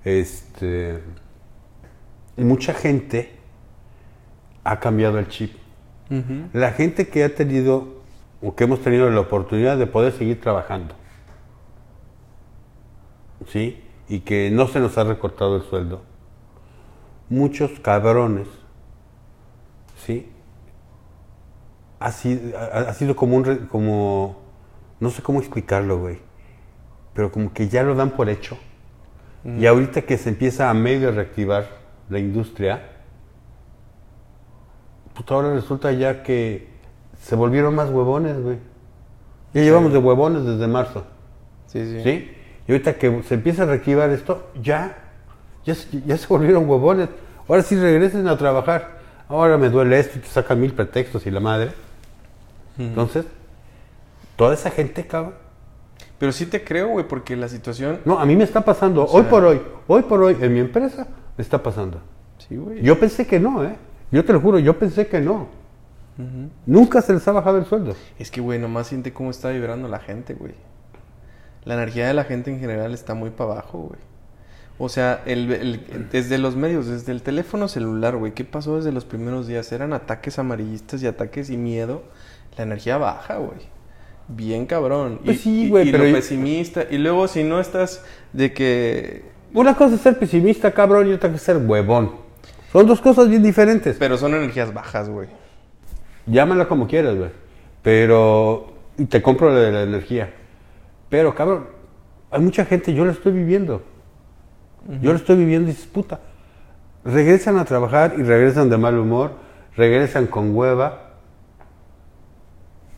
este, 0.04 1.00
mucha 2.38 2.74
gente 2.74 3.34
ha 4.64 4.80
cambiado 4.80 5.20
el 5.20 5.28
chip. 5.28 5.67
La 6.54 6.72
gente 6.72 7.10
que 7.10 7.24
ha 7.24 7.36
tenido 7.36 7.98
o 8.42 8.56
que 8.56 8.66
hemos 8.66 8.82
tenido 8.82 9.10
la 9.10 9.20
oportunidad 9.20 9.78
de 9.78 9.88
poder 9.88 10.14
seguir 10.14 10.40
trabajando. 10.40 10.96
¿Sí? 13.48 13.84
Y 14.08 14.22
que 14.22 14.50
no 14.52 14.68
se 14.68 14.80
nos 14.80 14.98
ha 14.98 15.04
recortado 15.04 15.58
el 15.58 15.64
sueldo. 15.64 16.04
Muchos 17.30 17.72
cabrones, 17.80 18.48
¿sí? 20.06 20.30
Ha 22.00 22.12
sido, 22.12 22.58
ha, 22.58 22.94
sido 22.94 23.16
como 23.16 23.38
un, 23.38 23.68
como, 23.70 24.38
no 25.00 25.10
sé 25.10 25.22
cómo 25.22 25.40
explicarlo, 25.40 26.00
güey, 26.00 26.20
pero 27.14 27.32
como 27.32 27.52
que 27.52 27.68
ya 27.68 27.84
lo 27.84 27.96
dan 27.96 28.12
por 28.12 28.30
hecho. 28.30 28.58
Y 29.46 29.66
ahorita 29.66 30.02
que 30.02 30.18
se 30.18 30.30
empieza 30.30 30.70
a 30.70 30.74
medio 30.74 31.10
reactivar 31.12 31.68
la 32.10 32.20
industria, 32.20 32.97
pues 35.18 35.32
ahora 35.32 35.54
resulta 35.54 35.92
ya 35.92 36.22
que 36.22 36.68
se 37.20 37.36
volvieron 37.36 37.74
más 37.74 37.90
huevones, 37.90 38.40
güey. 38.42 38.58
Ya 39.54 39.62
llevamos 39.62 39.92
de 39.92 39.98
huevones 39.98 40.46
desde 40.46 40.68
marzo. 40.68 41.06
Sí, 41.66 41.84
sí. 41.86 42.04
¿Sí? 42.04 42.32
Y 42.68 42.72
ahorita 42.72 42.98
que 42.98 43.24
se 43.24 43.34
empieza 43.34 43.64
a 43.64 43.66
reactivar 43.66 44.10
esto, 44.12 44.52
ya, 44.62 44.96
ya, 45.66 45.74
ya 46.06 46.18
se 46.18 46.28
volvieron 46.28 46.70
huevones. 46.70 47.10
Ahora 47.48 47.64
sí 47.64 47.76
regresen 47.76 48.28
a 48.28 48.38
trabajar. 48.38 48.98
Ahora 49.28 49.58
me 49.58 49.70
duele 49.70 50.00
esto 50.00 50.20
y 50.20 50.22
te 50.22 50.28
sacan 50.28 50.62
mil 50.62 50.74
pretextos 50.74 51.26
y 51.26 51.32
la 51.32 51.40
madre. 51.40 51.72
Entonces, 52.78 53.26
toda 54.36 54.54
esa 54.54 54.70
gente, 54.70 55.08
cabrón. 55.08 55.34
Pero 56.20 56.32
sí 56.32 56.46
te 56.46 56.64
creo, 56.64 56.90
güey, 56.90 57.08
porque 57.08 57.36
la 57.36 57.50
situación... 57.50 58.02
No, 58.06 58.20
a 58.20 58.26
mí 58.26 58.36
me 58.36 58.44
está 58.44 58.62
pasando. 58.62 59.06
hoy 59.06 59.24
por 59.24 59.44
hoy, 59.44 59.62
hoy 59.88 60.04
por 60.04 60.22
hoy, 60.22 60.38
en 60.40 60.54
mi 60.54 60.60
empresa, 60.60 61.08
me 61.36 61.42
está 61.42 61.62
pasando. 61.64 62.02
Sí, 62.38 62.56
güey. 62.56 62.82
Yo 62.82 63.00
pensé 63.00 63.26
que 63.26 63.40
no, 63.40 63.64
¿eh? 63.64 63.76
Yo 64.12 64.24
te 64.24 64.34
lo 64.34 64.40
juro, 64.40 64.60
yo 64.60 64.78
pensé 64.80 65.08
que 65.08 65.20
no. 65.20 65.48
Nunca 66.66 67.02
se 67.02 67.14
les 67.14 67.28
ha 67.28 67.32
bajado 67.32 67.58
el 67.58 67.66
sueldo. 67.66 67.96
Es 68.18 68.32
que, 68.32 68.42
güey, 68.42 68.58
nomás 68.58 68.88
siente 68.88 69.14
cómo 69.14 69.30
está 69.30 69.50
vibrando 69.50 69.88
la 69.88 70.00
gente, 70.00 70.34
güey. 70.34 70.54
La 71.64 71.76
energía 71.76 72.08
de 72.08 72.14
la 72.14 72.24
gente 72.24 72.50
en 72.50 72.60
general 72.60 72.94
está 72.94 73.14
muy 73.14 73.30
para 73.30 73.52
abajo, 73.52 73.80
güey. 73.80 74.00
O 74.80 74.90
sea, 74.90 75.24
desde 75.26 76.38
los 76.38 76.56
medios, 76.56 76.88
desde 76.88 77.12
el 77.12 77.22
teléfono 77.22 77.68
celular, 77.68 78.16
güey, 78.16 78.34
¿qué 78.34 78.46
pasó 78.46 78.78
desde 78.78 78.92
los 78.92 79.06
primeros 79.06 79.48
días? 79.48 79.72
Eran 79.72 79.92
ataques 79.92 80.40
amarillistas 80.40 81.02
y 81.04 81.08
ataques 81.08 81.50
y 81.50 81.58
miedo. 81.58 82.04
La 82.58 82.64
energía 82.64 82.98
baja, 82.98 83.38
güey. 83.38 83.60
Bien 84.28 84.66
cabrón. 84.66 85.20
Pues 85.24 85.42
sí, 85.42 85.70
güey, 85.70 85.92
pero... 85.92 86.04
pesimista. 86.04 86.84
Y 86.90 86.98
luego 86.98 87.28
si 87.28 87.44
no 87.44 87.60
estás 87.60 88.04
de 88.34 88.54
que... 88.54 89.26
Una 89.54 89.76
cosa 89.76 89.96
es 89.96 90.02
ser 90.02 90.20
pesimista, 90.20 90.72
cabrón, 90.72 91.10
y 91.10 91.14
otra 91.14 91.30
cosa 91.30 91.38
es 91.38 91.44
ser 91.44 91.58
huevón. 91.58 92.27
Son 92.78 92.86
dos 92.86 93.02
cosas 93.02 93.28
bien 93.28 93.42
diferentes. 93.42 93.98
Pero 93.98 94.20
son 94.20 94.36
energías 94.36 94.72
bajas, 94.72 95.10
güey. 95.10 95.28
Llámala 96.28 96.68
como 96.68 96.88
quieras, 96.88 97.16
güey. 97.16 97.32
Pero. 97.82 98.72
Y 99.00 99.06
te 99.06 99.20
compro 99.20 99.52
la 99.52 99.72
la 99.72 99.82
energía. 99.82 100.32
Pero, 101.10 101.34
cabrón, 101.34 101.66
hay 102.30 102.40
mucha 102.40 102.66
gente, 102.66 102.94
yo 102.94 103.04
lo 103.04 103.12
estoy 103.12 103.32
viviendo. 103.32 103.82
Yo 105.02 105.12
lo 105.12 105.18
estoy 105.18 105.38
viviendo 105.38 105.72
y 105.72 105.74
dices, 105.74 105.88
puta. 105.88 106.20
Regresan 107.04 107.58
a 107.58 107.66
trabajar 107.66 108.14
y 108.16 108.22
regresan 108.22 108.70
de 108.70 108.78
mal 108.78 108.96
humor, 109.00 109.32
regresan 109.76 110.28
con 110.28 110.56
hueva. 110.56 111.14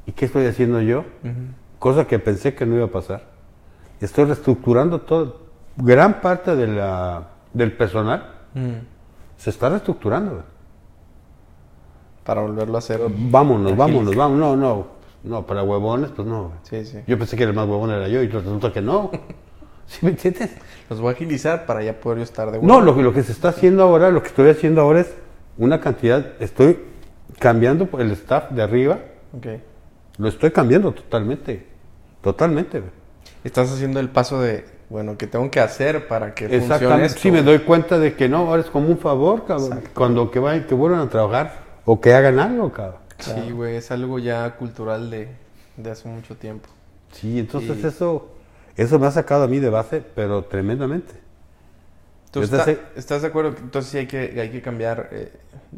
¿Y 0.06 0.12
qué 0.12 0.26
estoy 0.26 0.46
haciendo 0.46 0.82
yo? 0.82 1.06
Cosa 1.80 2.06
que 2.06 2.20
pensé 2.20 2.54
que 2.54 2.66
no 2.66 2.76
iba 2.76 2.86
a 2.88 2.92
pasar. 2.92 3.24
Estoy 4.02 4.26
reestructurando 4.26 5.00
todo. 5.00 5.40
Gran 5.78 6.20
parte 6.20 6.58
de 6.58 6.68
la, 6.68 7.30
del 7.54 7.72
personal 7.72 8.34
se 9.40 9.50
está 9.50 9.70
reestructurando. 9.70 10.44
Para 12.26 12.42
volverlo 12.42 12.76
a 12.76 12.80
hacer. 12.80 13.00
Vámonos, 13.10 13.76
vámonos, 13.76 14.16
vámonos. 14.16 14.40
No, 14.40 14.56
no. 14.56 14.88
No, 15.24 15.46
para 15.46 15.64
huevones, 15.64 16.12
pues 16.16 16.28
no. 16.28 16.52
Sí, 16.64 16.86
sí. 16.86 17.00
Yo 17.08 17.18
pensé 17.18 17.36
que 17.36 17.44
el 17.44 17.54
más 17.54 17.68
huevón 17.68 17.90
era 17.90 18.08
yo 18.08 18.22
y 18.22 18.28
resulta 18.28 18.72
que 18.72 18.82
no. 18.82 19.12
¿Sí 19.88 20.00
me 20.02 20.12
entiendes? 20.12 20.52
Los 20.90 21.02
voy 21.02 21.10
a 21.10 21.12
agilizar 21.14 21.66
para 21.66 21.82
ya 21.82 22.00
poder 22.00 22.20
yo 22.20 22.24
estar 22.26 22.52
de 22.52 22.60
huevón. 22.60 22.68
No, 22.68 22.82
lo, 22.82 23.02
lo 23.02 23.14
que 23.14 23.24
se 23.24 23.32
está 23.32 23.50
haciendo 23.50 23.84
ahora, 23.84 24.12
lo 24.12 24.22
que 24.22 24.28
estoy 24.28 24.50
haciendo 24.50 24.82
ahora 24.82 25.02
es 25.02 25.14
una 25.58 25.80
cantidad. 25.80 26.34
Estoy 26.40 26.80
cambiando 27.40 27.90
el 27.98 28.12
staff 28.12 28.52
de 28.52 28.62
arriba. 28.62 29.00
Ok. 29.36 29.48
Lo 30.18 30.28
estoy 30.28 30.52
cambiando 30.52 30.92
totalmente. 30.92 31.66
Totalmente. 32.22 32.84
Estás 33.44 33.72
haciendo 33.72 34.02
el 34.02 34.10
paso 34.10 34.42
de, 34.42 34.66
bueno, 34.90 35.18
que 35.18 35.28
tengo 35.28 35.50
que 35.52 35.60
hacer 35.60 36.08
para 36.08 36.34
que 36.34 36.48
funcione 36.48 37.06
esto. 37.06 37.20
Sí, 37.20 37.32
me 37.32 37.44
doy 37.44 37.60
cuenta 37.60 38.00
de 38.00 38.16
que 38.16 38.28
no, 38.28 38.48
ahora 38.48 38.62
es 38.62 38.70
como 38.70 38.90
un 38.90 38.98
favor, 38.98 39.46
cabrón. 39.46 39.82
Cuando 39.94 40.32
que, 40.32 40.40
vayan, 40.40 40.66
que 40.66 40.74
vuelvan 40.74 41.02
a 41.02 41.10
trabajar 41.10 41.54
o 41.86 42.02
que 42.02 42.14
hagan 42.14 42.40
algo, 42.40 42.72
cabrón. 42.72 43.02
Sí, 43.20 43.52
güey, 43.52 43.76
es 43.76 43.92
algo 43.92 44.18
ya 44.20 44.56
cultural 44.56 45.12
de, 45.12 45.30
hace 45.90 46.08
mucho 46.08 46.36
tiempo. 46.36 46.70
Sí, 47.12 47.40
entonces 47.40 47.84
eso 47.84 48.30
eso 48.80 48.98
me 48.98 49.08
ha 49.08 49.12
sacado 49.12 49.44
a 49.44 49.48
mí 49.48 49.60
de 49.60 49.70
base, 49.70 50.02
pero 50.16 50.44
tremendamente. 50.46 51.14
¿Estás 52.96 53.22
de 53.22 53.28
acuerdo? 53.28 53.54
Entonces 53.60 53.92
sí 53.92 53.98
hay 53.98 54.08
que, 54.08 54.40
hay 54.40 54.52
que 54.52 54.62
cambiar 54.62 55.10
eh, 55.12 55.34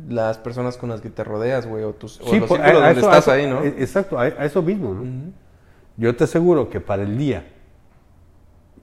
las 0.08 0.38
personas 0.38 0.78
con 0.78 0.90
las 0.90 1.02
que 1.02 1.10
te 1.10 1.24
rodeas, 1.24 1.66
güey, 1.66 1.84
o, 1.84 1.94
tus, 1.94 2.18
sí, 2.24 2.40
los 2.40 2.48
pues, 2.48 2.62
donde 2.62 2.92
estás 2.92 3.28
ahí, 3.28 3.48
¿no? 3.48 3.64
Eh, 3.64 3.74
exacto, 3.80 4.20
a, 4.20 4.28
eso 4.28 4.62
mismo, 4.62 4.94
¿no? 4.94 5.32
Yo 5.98 6.16
te 6.16 6.26
aseguro 6.26 6.70
que 6.70 6.80
para 6.80 7.02
el 7.02 7.18
día 7.18 7.44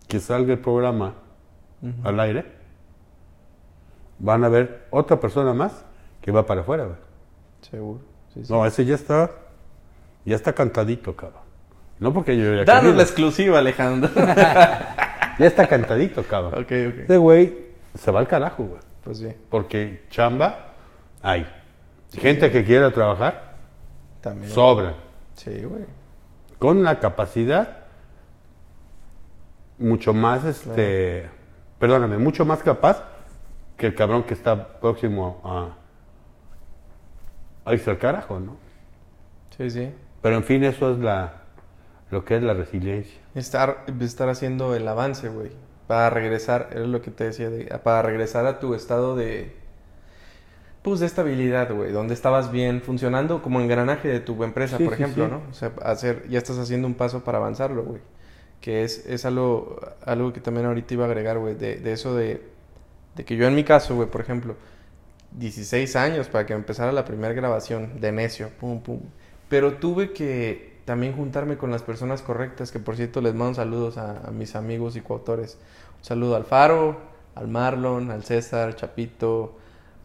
que 0.09 0.19
salga 0.21 0.55
el 0.55 0.59
programa 0.59 1.15
al 2.03 2.19
aire, 2.19 2.45
van 4.19 4.43
a 4.45 4.49
ver 4.49 4.87
otra 4.91 5.21
persona 5.21 5.55
más 5.55 5.85
que 6.21 6.33
va 6.33 6.45
para 6.47 6.63
afuera. 6.63 6.89
Seguro. 7.61 8.01
No, 8.49 8.67
ese 8.67 8.85
ya 8.85 8.95
está, 8.95 9.31
ya 10.25 10.35
está 10.37 10.53
cantadito, 10.53 11.15
cabrón. 11.15 11.43
No 11.99 12.13
porque 12.13 12.37
yo 12.37 12.55
ya 12.55 12.65
Danos 12.65 12.95
la 12.95 13.03
exclusiva, 13.03 13.59
Alejandro. 13.59 14.11
ya 14.17 15.37
está 15.39 15.67
cantadito, 15.67 16.23
cabrón. 16.23 16.55
Ok, 16.55 16.67
ok. 16.67 16.99
Este 17.01 17.17
güey 17.17 17.69
se 17.95 18.11
va 18.11 18.21
al 18.21 18.29
carajo, 18.29 18.65
güey. 18.65 18.81
Pues 19.03 19.19
sí. 19.19 19.29
Porque 19.51 20.05
chamba 20.11 20.75
hay. 21.23 21.47
Gente 22.13 22.51
que 22.51 22.65
quiera 22.65 22.91
trabajar, 22.93 23.57
También. 24.21 24.51
sobra. 24.51 24.95
Sí, 25.35 25.63
güey. 25.65 25.85
Con 26.59 26.83
la 26.83 27.01
capacidad 27.01 27.79
mucho 29.79 30.13
más, 30.13 30.45
este, 30.45 31.29
perdóname, 31.79 32.19
mucho 32.19 32.45
más 32.45 32.63
capaz 32.63 33.05
que 33.77 33.87
el 33.87 33.95
cabrón 33.95 34.25
que 34.25 34.35
está 34.35 34.81
próximo 34.81 35.41
a, 35.45 35.77
ahí 37.65 37.77
está 37.77 37.93
el 37.93 37.99
carajo, 37.99 38.41
¿no? 38.41 38.57
Sí, 39.57 39.71
sí. 39.71 39.93
Pero 40.23 40.37
en 40.37 40.45
fin, 40.45 40.65
eso 40.65 40.93
es 40.93 40.99
la, 40.99 41.43
lo 42.11 42.25
que 42.25 42.37
es 42.37 42.43
la 42.43 42.55
resiliencia. 42.55 43.19
Estar, 43.35 43.85
estar 44.01 44.29
haciendo 44.29 44.75
el 44.75 44.87
avance, 44.89 45.29
güey. 45.29 45.51
Para 45.87 46.11
regresar, 46.11 46.71
es 46.73 46.87
lo 46.87 47.01
que 47.01 47.11
te 47.11 47.25
decía, 47.25 47.51
para 47.83 48.03
regresar 48.03 48.47
a 48.47 48.59
tu 48.59 48.75
estado 48.75 49.17
de, 49.17 49.57
pues 50.83 51.01
de 51.01 51.07
estabilidad, 51.07 51.73
güey, 51.73 51.93
donde 51.93 52.15
estabas 52.15 52.51
bien 52.53 52.83
funcionando 52.83 53.43
como 53.43 53.61
engranaje 53.61 54.09
de 54.09 54.21
tu 54.21 54.43
empresa, 54.45 54.79
por 54.79 54.93
ejemplo, 54.93 55.29
¿no? 55.29 55.43
O 55.51 55.55
sea, 55.55 55.73
hacer, 55.83 56.29
ya 56.29 56.39
estás 56.39 56.59
haciendo 56.59 56.87
un 56.87 56.95
paso 56.95 57.25
para 57.25 57.39
avanzarlo, 57.39 57.85
güey. 57.85 58.01
Que 58.61 58.85
es, 58.85 59.07
es 59.07 59.25
algo, 59.25 59.81
algo 60.05 60.33
que 60.33 60.41
también 60.41 60.67
ahorita 60.67 60.95
iba 60.95 61.05
a 61.05 61.09
agregar, 61.09 61.39
güey, 61.39 61.55
de, 61.55 61.77
de, 61.77 61.93
eso 61.93 62.15
de, 62.15 62.43
de 63.17 63.25
que 63.25 63.37
yo 63.37 63.47
en 63.47 63.55
mi 63.55 63.65
caso, 63.65 63.95
güey, 63.95 64.09
por 64.09 64.21
ejemplo, 64.21 64.57
16 65.33 65.97
años 65.97 66.29
para 66.29 66.47
que 66.47 66.55
empezara 66.55 66.93
la 66.93 67.05
primera 67.05 67.35
grabación 67.35 68.01
de 68.01 68.13
necio, 68.13 68.51
pum, 68.61 68.81
pum. 68.81 69.01
Pero 69.49 69.75
tuve 69.75 70.13
que 70.13 70.79
también 70.85 71.15
juntarme 71.15 71.59
con 71.59 71.71
las 71.71 71.83
personas 71.83 72.23
correctas, 72.23 72.73
que 72.73 72.79
por 72.79 72.97
cierto 72.97 73.21
les 73.21 73.35
mando 73.35 73.55
saludos 73.55 73.99
a, 73.99 74.31
mis 74.33 74.57
amigos 74.57 74.97
y 74.97 75.01
coautores. 75.01 75.59
Un 75.99 76.05
saludo 76.05 76.37
al 76.37 76.45
Faro, 76.45 76.97
al 77.35 77.49
Marlon, 77.49 78.11
al 78.11 78.25
César, 78.25 78.75
Chapito, 78.75 79.59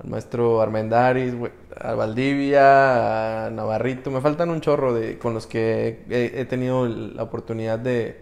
al 0.04 0.10
maestro 0.10 0.62
Armendaris, 0.62 1.36
a 1.80 1.94
Valdivia, 1.94 3.46
a 3.46 3.50
Navarrito. 3.50 4.12
Me 4.12 4.20
faltan 4.20 4.50
un 4.50 4.60
chorro 4.60 4.94
de 4.94 5.18
con 5.18 5.34
los 5.34 5.48
que 5.48 6.04
he, 6.10 6.46
tenido 6.46 6.86
la 6.86 7.24
oportunidad 7.24 7.80
de, 7.80 8.22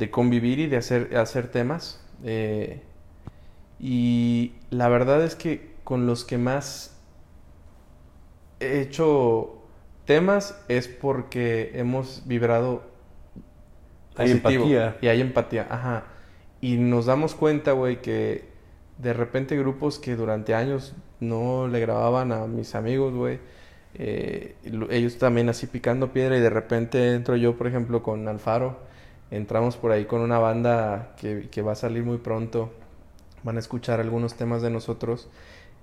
de, 0.00 0.10
convivir 0.10 0.58
y 0.58 0.66
de 0.66 0.76
hacer, 0.76 1.16
hacer 1.16 1.48
temas. 1.48 2.04
Eh, 2.24 2.82
y 3.78 4.54
la 4.70 4.88
verdad 4.88 5.22
es 5.22 5.34
que 5.36 5.74
con 5.84 6.06
los 6.06 6.24
que 6.24 6.38
más 6.38 6.96
he 8.58 8.80
hecho 8.80 9.62
temas 10.04 10.60
es 10.68 10.88
porque 10.88 11.72
hemos 11.74 12.22
vibrado 12.26 12.90
hay 14.16 14.32
empatía. 14.32 14.96
Y 15.00 15.06
hay 15.08 15.20
empatía, 15.20 15.66
ajá. 15.70 16.04
Y 16.60 16.76
nos 16.76 17.06
damos 17.06 17.34
cuenta, 17.34 17.72
güey, 17.72 18.02
que 18.02 18.44
de 18.98 19.12
repente 19.12 19.56
grupos 19.56 19.98
que 19.98 20.14
durante 20.14 20.54
años 20.54 20.94
no 21.20 21.68
le 21.68 21.80
grababan 21.80 22.32
a 22.32 22.46
mis 22.46 22.74
amigos, 22.74 23.14
güey, 23.14 23.38
eh, 23.94 24.56
ellos 24.90 25.18
también 25.18 25.48
así 25.48 25.66
picando 25.66 26.12
piedra 26.12 26.36
y 26.36 26.40
de 26.40 26.50
repente 26.50 27.14
entro 27.14 27.36
yo, 27.36 27.56
por 27.56 27.66
ejemplo, 27.66 28.02
con 28.02 28.28
Alfaro, 28.28 28.78
entramos 29.30 29.76
por 29.76 29.92
ahí 29.92 30.04
con 30.04 30.20
una 30.20 30.38
banda 30.38 31.14
que, 31.18 31.48
que 31.50 31.62
va 31.62 31.72
a 31.72 31.76
salir 31.76 32.04
muy 32.04 32.18
pronto, 32.18 32.70
van 33.42 33.56
a 33.56 33.60
escuchar 33.60 34.00
algunos 34.00 34.34
temas 34.34 34.62
de 34.62 34.70
nosotros 34.70 35.30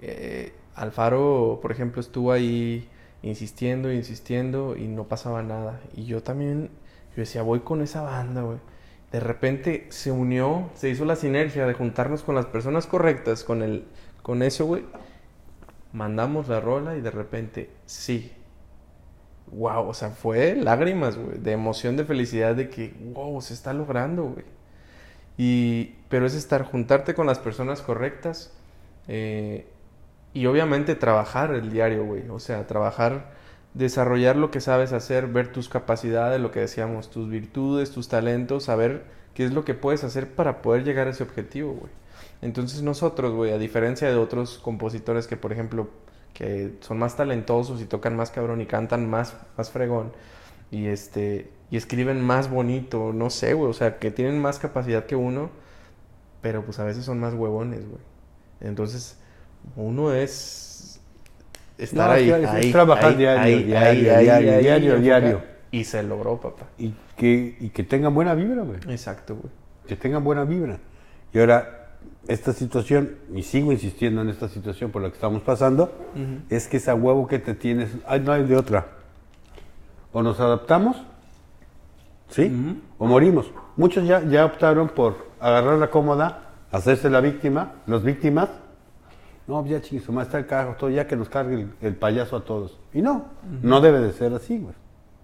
eh, 0.01 0.53
Alfaro, 0.75 1.59
por 1.61 1.71
ejemplo, 1.71 2.01
estuvo 2.01 2.31
ahí 2.31 2.87
insistiendo, 3.23 3.91
insistiendo 3.91 4.75
y 4.75 4.87
no 4.87 5.05
pasaba 5.05 5.41
nada. 5.43 5.81
Y 5.95 6.05
yo 6.05 6.21
también, 6.23 6.69
yo 7.15 7.21
decía, 7.21 7.41
voy 7.41 7.61
con 7.61 7.81
esa 7.81 8.01
banda, 8.01 8.41
güey. 8.41 8.59
De 9.11 9.19
repente 9.19 9.87
se 9.89 10.11
unió, 10.11 10.69
se 10.75 10.89
hizo 10.89 11.05
la 11.05 11.15
sinergia 11.15 11.65
de 11.65 11.73
juntarnos 11.73 12.23
con 12.23 12.35
las 12.35 12.45
personas 12.45 12.87
correctas, 12.87 13.43
con 13.43 13.63
el, 13.63 13.85
con 14.21 14.43
eso, 14.43 14.65
güey. 14.65 14.83
Mandamos 15.93 16.47
la 16.47 16.59
rola 16.59 16.95
y 16.95 17.01
de 17.01 17.11
repente, 17.11 17.69
sí. 17.85 18.33
Wow, 19.51 19.87
o 19.87 19.93
sea, 19.93 20.09
fue 20.09 20.55
lágrimas, 20.55 21.17
güey, 21.17 21.37
de 21.37 21.53
emoción, 21.53 21.95
de 21.97 22.03
felicidad, 22.05 22.55
de 22.55 22.69
que, 22.69 22.93
wow, 23.13 23.41
se 23.41 23.53
está 23.53 23.73
logrando, 23.73 24.23
güey. 24.23 24.45
Y, 25.37 25.95
pero 26.09 26.25
es 26.25 26.33
estar, 26.33 26.63
juntarte 26.63 27.13
con 27.13 27.27
las 27.27 27.39
personas 27.39 27.81
correctas 27.81 28.51
eh, 29.07 29.67
y 30.33 30.47
obviamente 30.47 30.95
trabajar 30.95 31.53
el 31.53 31.71
diario, 31.71 32.05
güey. 32.05 32.27
O 32.29 32.39
sea, 32.39 32.67
trabajar, 32.67 33.31
desarrollar 33.73 34.35
lo 34.35 34.51
que 34.51 34.61
sabes 34.61 34.93
hacer, 34.93 35.27
ver 35.27 35.51
tus 35.51 35.69
capacidades, 35.69 36.41
lo 36.41 36.51
que 36.51 36.59
decíamos, 36.61 37.09
tus 37.09 37.29
virtudes, 37.29 37.91
tus 37.91 38.09
talentos, 38.09 38.65
saber 38.65 39.05
qué 39.33 39.45
es 39.45 39.53
lo 39.53 39.63
que 39.63 39.75
puedes 39.75 40.03
hacer 40.03 40.33
para 40.33 40.61
poder 40.61 40.83
llegar 40.83 41.07
a 41.07 41.11
ese 41.11 41.23
objetivo, 41.23 41.73
güey. 41.73 41.91
Entonces 42.41 42.81
nosotros, 42.81 43.33
güey, 43.33 43.51
a 43.51 43.57
diferencia 43.57 44.09
de 44.09 44.15
otros 44.15 44.59
compositores 44.59 45.27
que, 45.27 45.37
por 45.37 45.51
ejemplo, 45.53 45.89
que 46.37 46.73
son 46.81 46.99
más 46.99 47.17
talentosos 47.17 47.81
y 47.81 47.85
tocan 47.85 48.15
más 48.15 48.29
cabrón 48.29 48.61
y 48.61 48.67
cantan 48.67 49.09
más, 49.09 49.35
más 49.57 49.71
fregón 49.71 50.13
y 50.69 50.85
este 50.85 51.49
y 51.71 51.77
escriben 51.77 52.21
más 52.21 52.47
bonito, 52.47 53.11
no 53.11 53.31
sé, 53.31 53.55
güey, 53.55 53.71
o 53.71 53.73
sea, 53.73 53.97
que 53.97 54.11
tienen 54.11 54.39
más 54.39 54.59
capacidad 54.59 55.07
que 55.07 55.15
uno, 55.15 55.49
pero 56.41 56.63
pues 56.63 56.77
a 56.77 56.83
veces 56.83 57.03
son 57.05 57.19
más 57.19 57.33
huevones, 57.33 57.89
güey. 57.89 58.01
Entonces, 58.61 59.17
uno 59.75 60.13
es 60.13 61.01
estar 61.79 62.07
No, 62.07 62.13
ahí, 62.13 62.29
es 62.29 62.49
ahí, 62.49 62.71
trabajar 62.71 63.09
ahí, 63.09 63.15
diario, 63.15 63.41
ahí, 63.43 64.01
diario, 64.01 64.35
ahí, 64.35 64.63
diario, 64.63 64.99
diario. 64.99 65.41
Y 65.71 65.83
se 65.85 66.03
logró, 66.03 66.39
papá. 66.39 66.67
Y 66.77 66.93
que, 67.17 67.57
y 67.59 67.69
que 67.69 67.83
tengan 67.83 68.13
buena 68.13 68.35
vibra, 68.35 68.61
güey. 68.61 68.79
Exacto, 68.87 69.35
güey. 69.35 69.51
Que 69.87 69.95
tengan 69.95 70.23
buena 70.23 70.45
vibra. 70.45 70.79
Y 71.33 71.39
ahora, 71.39 71.86
esta 72.27 72.53
situación, 72.53 73.15
y 73.33 73.43
sigo 73.43 73.71
insistiendo 73.71 74.21
en 74.21 74.29
esta 74.29 74.47
situación 74.49 74.91
por 74.91 75.01
la 75.01 75.09
que 75.09 75.15
estamos 75.15 75.41
pasando, 75.41 75.91
es 76.49 76.67
que 76.67 76.77
esa 76.77 76.95
huevo 76.95 77.27
que 77.27 77.39
te 77.39 77.53
tienes, 77.53 77.89
ay, 78.05 78.19
no 78.21 78.31
hay 78.31 78.43
de 78.43 78.55
otra. 78.55 78.87
O 80.11 80.23
nos 80.23 80.39
adaptamos, 80.39 80.97
¿sí? 82.29 82.81
O 82.97 83.05
morimos. 83.05 83.51
Muchos 83.75 84.05
ya, 84.07 84.23
ya 84.23 84.45
optaron 84.45 84.89
por 84.89 85.27
agarrar 85.39 85.77
la 85.77 85.89
cómoda, 85.89 86.51
hacerse 86.71 87.09
la 87.09 87.21
víctima, 87.21 87.73
los 87.85 88.03
víctimas. 88.03 88.49
No, 89.47 89.65
ya 89.65 89.81
chingues, 89.81 90.09
más 90.09 90.27
está 90.27 90.39
el 90.39 90.45
carajo, 90.45 90.75
todo, 90.77 90.89
ya 90.89 91.07
que 91.07 91.15
nos 91.15 91.29
cargue 91.29 91.55
el, 91.55 91.73
el 91.81 91.95
payaso 91.95 92.35
a 92.35 92.43
todos. 92.43 92.79
Y 92.93 93.01
no, 93.01 93.27
no 93.61 93.79
debe 93.79 93.99
de 94.01 94.11
ser 94.11 94.33
así, 94.33 94.57
güey. 94.57 94.73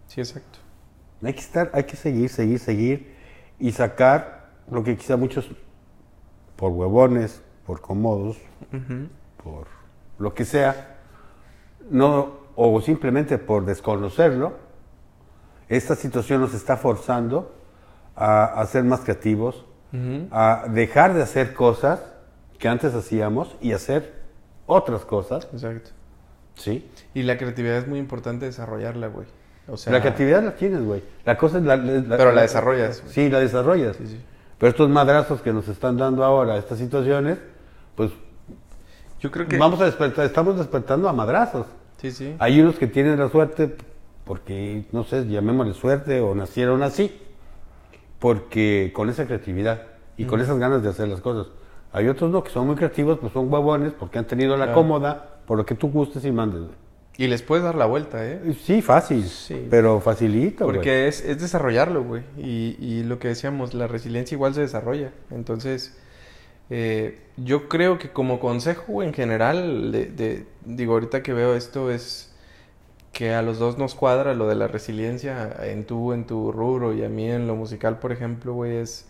Sí, 0.07 0.21
exacto. 0.21 0.59
Hay 1.21 1.33
que 1.33 1.39
estar, 1.39 1.71
hay 1.73 1.83
que 1.83 1.95
seguir, 1.95 2.29
seguir, 2.29 2.59
seguir 2.59 3.15
y 3.59 3.71
sacar 3.71 4.49
lo 4.69 4.83
que 4.83 4.95
quizá 4.97 5.17
muchos, 5.17 5.49
por 6.55 6.71
huevones, 6.71 7.41
por 7.65 7.81
cómodos, 7.81 8.37
por 9.43 9.67
lo 10.19 10.33
que 10.33 10.45
sea, 10.45 10.97
no, 11.89 12.37
o 12.55 12.81
simplemente 12.81 13.37
por 13.37 13.65
desconocerlo, 13.65 14.53
esta 15.69 15.95
situación 15.95 16.41
nos 16.41 16.53
está 16.53 16.77
forzando 16.77 17.53
a, 18.15 18.45
a 18.45 18.65
ser 18.67 18.83
más 18.83 19.01
creativos, 19.01 19.65
a 20.31 20.65
dejar 20.69 21.13
de 21.13 21.21
hacer 21.21 21.53
cosas 21.53 22.01
que 22.57 22.67
antes 22.67 22.93
hacíamos 22.95 23.55
y 23.61 23.73
hacer 23.73 24.13
otras 24.65 25.05
cosas, 25.05 25.47
Exacto. 25.53 25.91
¿sí? 26.55 26.89
Y 27.13 27.23
la 27.23 27.37
creatividad 27.37 27.77
es 27.77 27.87
muy 27.87 27.99
importante 27.99 28.45
desarrollarla, 28.45 29.07
güey. 29.07 29.27
O 29.67 29.77
sea, 29.77 29.93
la 29.93 30.01
creatividad 30.01 30.43
la 30.43 30.55
tienes, 30.55 30.83
güey. 30.83 31.03
La 31.25 31.37
cosa 31.37 31.57
es 31.59 31.63
la, 31.63 31.75
la- 31.77 32.17
Pero 32.17 32.31
la 32.31 32.41
desarrollas. 32.41 33.03
Sí, 33.07 33.29
la 33.29 33.39
desarrollas. 33.39 33.95
Sí, 33.97 34.07
sí. 34.07 34.21
Pero 34.57 34.69
estos 34.69 34.89
madrazos 34.89 35.41
que 35.41 35.51
nos 35.51 35.67
están 35.67 35.97
dando 35.97 36.23
ahora, 36.23 36.57
estas 36.57 36.77
situaciones, 36.79 37.37
pues 37.95 38.11
Yo 39.19 39.31
creo 39.31 39.47
que 39.47 39.57
vamos 39.57 39.79
a 39.81 39.85
despertar, 39.85 40.25
estamos 40.25 40.57
despertando 40.57 41.07
a 41.09 41.13
madrazos. 41.13 41.65
Sí, 41.97 42.11
sí. 42.11 42.35
Hay 42.39 42.59
unos 42.59 42.75
que 42.75 42.87
tienen 42.87 43.17
la 43.19 43.29
suerte 43.29 43.75
porque, 44.25 44.85
no 44.91 45.03
sé, 45.03 45.25
llamémosle 45.27 45.73
suerte 45.73 46.19
o 46.21 46.35
nacieron 46.35 46.83
así, 46.83 47.11
porque 48.19 48.91
con 48.93 49.09
esa 49.09 49.25
creatividad 49.25 49.83
y 50.17 50.25
con 50.25 50.39
esas 50.39 50.57
ganas 50.59 50.83
de 50.83 50.89
hacer 50.89 51.07
las 51.07 51.21
cosas. 51.21 51.47
Hay 51.91 52.07
otros 52.07 52.31
no, 52.31 52.43
que 52.43 52.49
son 52.49 52.67
muy 52.67 52.75
creativos, 52.75 53.19
pues 53.19 53.33
son 53.33 53.51
huevones 53.51 53.93
porque 53.93 54.17
han 54.19 54.25
tenido 54.25 54.57
la 54.57 54.65
Claro. 54.65 54.79
cómoda, 54.81 55.29
por 55.45 55.57
lo 55.57 55.65
que 55.65 55.75
tú 55.75 55.89
gustes 55.89 56.23
y 56.25 56.31
mandes. 56.31 56.63
Y 57.15 57.27
les 57.27 57.43
puedes 57.43 57.63
dar 57.63 57.75
la 57.75 57.85
vuelta, 57.85 58.25
¿eh? 58.27 58.39
Sí, 58.63 58.81
fácil, 58.81 59.23
Sí. 59.25 59.67
pero 59.69 59.99
facilito, 60.01 60.65
güey. 60.65 60.77
Porque 60.77 61.07
es, 61.07 61.23
es 61.23 61.39
desarrollarlo, 61.39 62.03
güey. 62.03 62.23
Y, 62.37 62.75
y 62.79 63.03
lo 63.03 63.19
que 63.19 63.27
decíamos, 63.27 63.73
la 63.75 63.85
resiliencia 63.87 64.33
igual 64.35 64.55
se 64.55 64.61
desarrolla. 64.61 65.11
Entonces, 65.29 65.95
eh, 66.71 67.19
yo 67.37 67.69
creo 67.69 67.99
que 67.99 68.09
como 68.09 68.39
consejo, 68.39 69.03
en 69.03 69.13
general, 69.13 69.91
de, 69.91 70.05
de- 70.07 70.45
digo, 70.65 70.93
ahorita 70.93 71.21
que 71.21 71.33
veo 71.33 71.55
esto 71.55 71.91
es 71.91 72.31
que 73.11 73.33
a 73.35 73.43
los 73.43 73.59
dos 73.59 73.77
nos 73.77 73.93
cuadra 73.93 74.33
lo 74.33 74.47
de 74.47 74.55
la 74.55 74.67
resiliencia 74.67 75.55
en 75.61 75.85
tu, 75.85 76.13
en 76.13 76.25
tu 76.25 76.51
rubro 76.51 76.95
y 76.95 77.03
a 77.03 77.09
mí 77.09 77.29
en 77.29 77.45
lo 77.45 77.55
musical, 77.55 77.99
por 77.99 78.11
ejemplo, 78.11 78.53
güey, 78.53 78.77
es... 78.77 79.07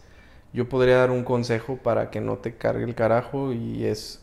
Yo 0.52 0.68
podría 0.70 0.98
dar 0.98 1.10
un 1.10 1.24
consejo 1.24 1.78
para 1.78 2.12
que 2.12 2.20
no 2.22 2.36
te 2.38 2.56
cargue 2.56 2.84
el 2.84 2.96
carajo 2.96 3.54
y 3.54 3.86
es... 3.86 4.22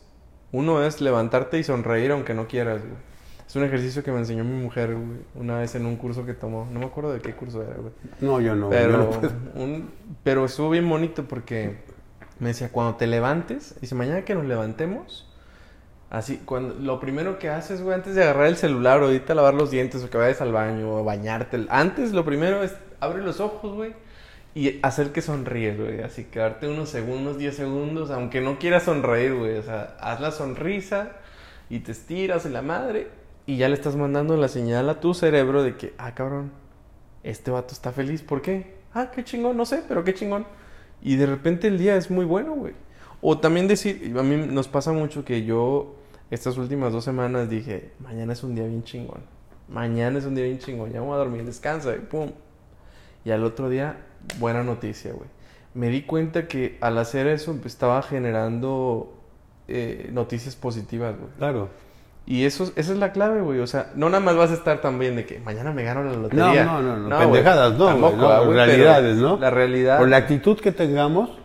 Uno 0.53 0.85
es 0.85 1.01
levantarte 1.01 1.59
y 1.59 1.64
sonreír 1.64 2.12
aunque 2.12 2.35
no 2.35 2.47
quieras, 2.47 2.83
güey. 2.83 3.10
Es 3.50 3.56
un 3.56 3.64
ejercicio 3.64 4.04
que 4.04 4.12
me 4.12 4.18
enseñó 4.20 4.44
mi 4.44 4.62
mujer, 4.62 4.94
güey, 4.94 5.18
una 5.34 5.58
vez 5.58 5.74
en 5.74 5.84
un 5.84 5.96
curso 5.96 6.24
que 6.24 6.34
tomó. 6.34 6.68
No 6.72 6.78
me 6.78 6.86
acuerdo 6.86 7.12
de 7.12 7.18
qué 7.18 7.34
curso 7.34 7.60
era, 7.64 7.74
güey. 7.74 7.92
No, 8.20 8.40
yo 8.40 8.54
no. 8.54 8.66
yo 8.66 8.70
Pero, 8.70 8.96
no 8.98 9.10
puedo. 9.10 9.32
un- 9.56 9.90
pero 10.22 10.44
estuvo 10.44 10.70
bien 10.70 10.88
bonito 10.88 11.24
porque 11.24 11.78
me 12.38 12.50
decía, 12.50 12.68
cuando 12.70 12.94
te 12.94 13.08
levantes, 13.08 13.74
dice, 13.80 13.96
mañana 13.96 14.24
que 14.24 14.36
nos 14.36 14.44
levantemos, 14.44 15.28
así, 16.10 16.40
cuando, 16.44 16.76
lo 16.76 17.00
primero 17.00 17.40
que 17.40 17.48
haces, 17.48 17.82
güey, 17.82 17.96
antes 17.96 18.14
de 18.14 18.22
agarrar 18.22 18.46
el 18.46 18.54
celular 18.56 19.02
o 19.02 19.08
de 19.08 19.16
irte 19.16 19.32
a 19.32 19.34
lavar 19.34 19.54
los 19.54 19.72
dientes 19.72 20.04
o 20.04 20.10
que 20.10 20.16
vayas 20.16 20.40
al 20.40 20.52
baño 20.52 20.98
o 20.98 21.02
bañarte, 21.02 21.66
antes 21.70 22.12
lo 22.12 22.24
primero 22.24 22.62
es 22.62 22.76
abre 23.00 23.20
los 23.20 23.40
ojos, 23.40 23.74
güey, 23.74 23.94
y 24.54 24.78
hacer 24.84 25.10
que 25.10 25.22
sonríes, 25.22 25.76
güey, 25.76 26.02
así 26.02 26.22
quedarte 26.26 26.68
unos 26.68 26.88
segundos, 26.88 27.36
10 27.36 27.56
segundos, 27.56 28.12
aunque 28.12 28.40
no 28.40 28.60
quieras 28.60 28.84
sonreír, 28.84 29.34
güey, 29.34 29.58
o 29.58 29.62
sea, 29.64 29.96
haz 29.98 30.20
la 30.20 30.30
sonrisa 30.30 31.16
y 31.68 31.80
te 31.80 31.90
estiras 31.90 32.46
en 32.46 32.52
la 32.52 32.62
madre 32.62 33.18
y 33.50 33.56
ya 33.56 33.68
le 33.68 33.74
estás 33.74 33.96
mandando 33.96 34.36
la 34.36 34.46
señal 34.46 34.88
a 34.90 35.00
tu 35.00 35.12
cerebro 35.12 35.64
de 35.64 35.76
que, 35.76 35.92
ah, 35.98 36.14
cabrón, 36.14 36.52
este 37.24 37.50
vato 37.50 37.74
está 37.74 37.90
feliz. 37.90 38.22
¿Por 38.22 38.42
qué? 38.42 38.76
Ah, 38.94 39.10
qué 39.10 39.24
chingón, 39.24 39.56
no 39.56 39.66
sé, 39.66 39.82
pero 39.88 40.04
qué 40.04 40.14
chingón. 40.14 40.46
Y 41.02 41.16
de 41.16 41.26
repente 41.26 41.66
el 41.66 41.76
día 41.76 41.96
es 41.96 42.12
muy 42.12 42.24
bueno, 42.24 42.54
güey. 42.54 42.74
O 43.20 43.38
también 43.38 43.66
decir, 43.66 44.14
a 44.16 44.22
mí 44.22 44.36
nos 44.36 44.68
pasa 44.68 44.92
mucho 44.92 45.24
que 45.24 45.44
yo 45.44 45.96
estas 46.30 46.58
últimas 46.58 46.92
dos 46.92 47.02
semanas 47.02 47.50
dije, 47.50 47.90
mañana 47.98 48.34
es 48.34 48.44
un 48.44 48.54
día 48.54 48.68
bien 48.68 48.84
chingón. 48.84 49.22
Mañana 49.68 50.20
es 50.20 50.26
un 50.26 50.36
día 50.36 50.44
bien 50.44 50.60
chingón, 50.60 50.92
ya 50.92 51.00
voy 51.00 51.14
a 51.14 51.16
dormir, 51.16 51.44
descansa, 51.44 51.96
y 51.96 51.98
pum. 51.98 52.30
Y 53.24 53.32
al 53.32 53.42
otro 53.42 53.68
día, 53.68 53.96
buena 54.38 54.62
noticia, 54.62 55.12
güey. 55.12 55.28
Me 55.74 55.88
di 55.88 56.02
cuenta 56.02 56.46
que 56.46 56.78
al 56.80 56.98
hacer 56.98 57.26
eso 57.26 57.52
pues, 57.56 57.74
estaba 57.74 58.00
generando 58.02 59.12
eh, 59.66 60.08
noticias 60.12 60.54
positivas, 60.54 61.18
güey. 61.18 61.32
Claro. 61.36 61.89
Y 62.33 62.45
eso, 62.45 62.71
esa 62.77 62.93
es 62.93 62.99
la 62.99 63.11
clave, 63.11 63.40
güey. 63.40 63.59
O 63.59 63.66
sea, 63.66 63.90
no 63.97 64.09
nada 64.09 64.23
más 64.23 64.37
vas 64.37 64.53
a 64.53 64.55
estar 64.55 64.81
tan 64.81 65.01
bien 65.01 65.16
de 65.16 65.27
que 65.27 65.40
mañana 65.40 65.73
me 65.73 65.83
gano 65.83 66.05
la 66.05 66.12
No, 66.12 66.19
lotería. 66.23 66.64
no, 66.64 66.81
no, 66.81 66.97
no, 66.97 67.09
güey. 67.16 67.19
pendejadas, 67.27 67.77
no, 67.77 67.87
Tampoco, 67.87 68.16
no, 68.19 68.29
ah, 68.29 68.45
realidades, 68.47 69.16
¿no? 69.16 69.37
La 69.37 69.51
realidad. 69.51 69.99
Por 69.99 70.09
la 70.09 70.19
actitud 70.19 70.57
que 70.61 70.71
tengamos. 70.71 71.37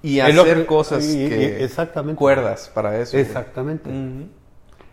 Y 0.00 0.20
hacer 0.20 0.58
que- 0.58 0.66
cosas 0.66 1.04
y- 1.12 1.28
que... 1.28 1.64
exactamente. 1.64 2.16
Cuerdas 2.16 2.70
para 2.72 3.00
eso. 3.00 3.18
Exactamente. 3.18 3.90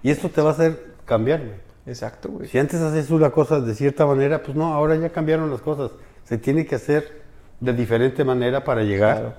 Y 0.02 0.10
esto 0.10 0.30
te 0.30 0.42
va 0.42 0.50
a 0.50 0.54
hacer 0.54 0.84
cambiar, 1.06 1.42
güey. 1.42 1.54
Exacto, 1.86 2.30
güey. 2.30 2.48
Si 2.48 2.58
antes 2.58 2.82
hacías 2.82 3.12
una 3.12 3.30
cosa 3.30 3.60
de 3.62 3.76
cierta 3.76 4.08
manera, 4.08 4.42
pues 4.42 4.58
no, 4.58 4.74
ahora 4.74 4.96
ya 4.96 5.10
cambiaron 5.12 5.52
las 5.52 5.62
cosas. 5.62 5.92
Se 6.24 6.40
tiene 6.40 6.66
que 6.66 6.74
hacer 6.74 7.22
de 7.60 7.72
diferente 7.74 8.24
manera 8.24 8.64
para 8.64 8.82
llegar 8.82 9.18
Claro. 9.20 9.34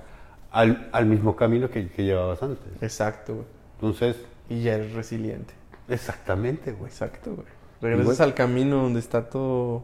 al, 0.51 0.87
al 0.93 1.05
mismo 1.05 1.35
camino 1.35 1.69
que, 1.69 1.89
que 1.89 2.05
llevabas 2.05 2.41
antes. 2.41 2.65
Exacto, 2.81 3.33
güey. 3.33 3.45
Entonces, 3.75 4.15
Y 4.47 4.61
ya 4.63 4.75
eres 4.75 4.93
resiliente. 4.93 5.53
Exactamente, 5.89 6.71
güey. 6.71 6.89
Exacto, 6.91 7.33
güey. 7.35 7.47
Regresas 7.81 8.21
al 8.21 8.33
camino 8.33 8.77
donde 8.83 8.99
está 8.99 9.29
todo 9.29 9.83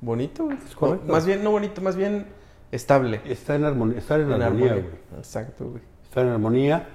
bonito, 0.00 0.44
güey. 0.46 0.56
Es 0.68 0.74
correcto. 0.74 1.04
No, 1.06 1.12
más 1.12 1.26
bien, 1.26 1.42
no 1.44 1.50
bonito, 1.50 1.80
más 1.80 1.96
bien 1.96 2.26
estable. 2.72 3.20
Estar 3.24 3.56
en 3.56 3.64
armonía, 3.64 3.98
estar 3.98 4.20
en 4.20 4.32
En 4.32 4.42
armonía, 4.42 4.66
armonía. 4.72 4.90
güey. 5.10 5.18
Exacto, 5.20 5.64
güey. 5.66 5.82
Estar 6.02 6.24
en 6.26 6.32
armonía, 6.32 6.88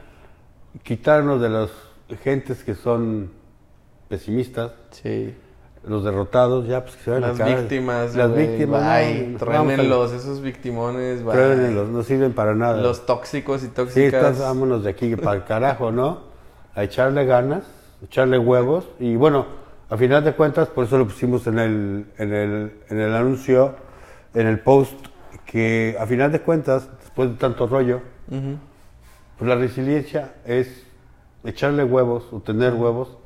quitarnos 0.84 1.42
de 1.42 1.50
las 1.50 1.70
gentes 2.24 2.63
que 2.63 2.76
son 2.76 3.32
pesimistas, 4.10 4.72
Sí. 4.92 5.34
los 5.88 6.04
derrotados, 6.04 6.68
ya 6.68 6.84
pues 6.84 6.98
que 6.98 7.04
se 7.04 7.12
vayan 7.12 7.30
Las 7.30 7.39
a 7.39 7.46
víctimas, 7.46 8.15
Las 8.15 8.30
güey, 8.32 8.48
víctimas, 8.48 9.04
no, 9.32 9.38
truénenlos, 9.38 10.12
esos 10.12 10.42
victimones. 10.42 11.22
Truénenlos, 11.24 11.89
no 11.89 12.04
sirven 12.04 12.34
para 12.34 12.54
nada. 12.56 12.82
Los 12.82 13.06
tóxicos 13.06 13.63
y 13.63 13.68
Sí, 13.68 13.72
tóxicas. 13.72 14.13
estás, 14.13 14.39
vámonos 14.39 14.84
de 14.84 14.89
aquí 14.89 15.15
para 15.15 15.38
el 15.38 15.44
carajo, 15.46 15.92
¿no? 15.92 16.28
a 16.76 16.84
echarle 16.84 17.26
ganas, 17.26 17.63
echarle 18.04 18.38
huevos 18.38 18.88
y 19.00 19.16
bueno, 19.16 19.46
a 19.90 19.98
final 19.98 20.24
de 20.24 20.34
cuentas, 20.34 20.68
por 20.70 20.86
eso 20.86 20.98
lo 20.98 21.06
pusimos 21.06 21.46
en 21.48 21.60
el, 21.60 22.06
en 22.18 22.34
el, 22.34 22.74
en 22.90 23.00
el 23.00 23.14
anuncio, 23.16 23.76
en 24.34 24.48
el 24.48 24.60
post, 24.60 24.94
que 25.46 25.96
a 26.00 26.06
final 26.06 26.32
de 26.32 26.42
cuentas, 26.42 26.88
después 27.02 27.30
de 27.32 27.36
tanto 27.38 27.66
rollo, 27.68 28.02
pues 29.38 29.48
la 29.50 29.56
resiliencia 29.56 30.36
es 30.46 30.86
echarle 31.44 31.84
huevos 31.84 32.28
o 32.32 32.40
tener 32.42 32.74
huevos 32.74 33.18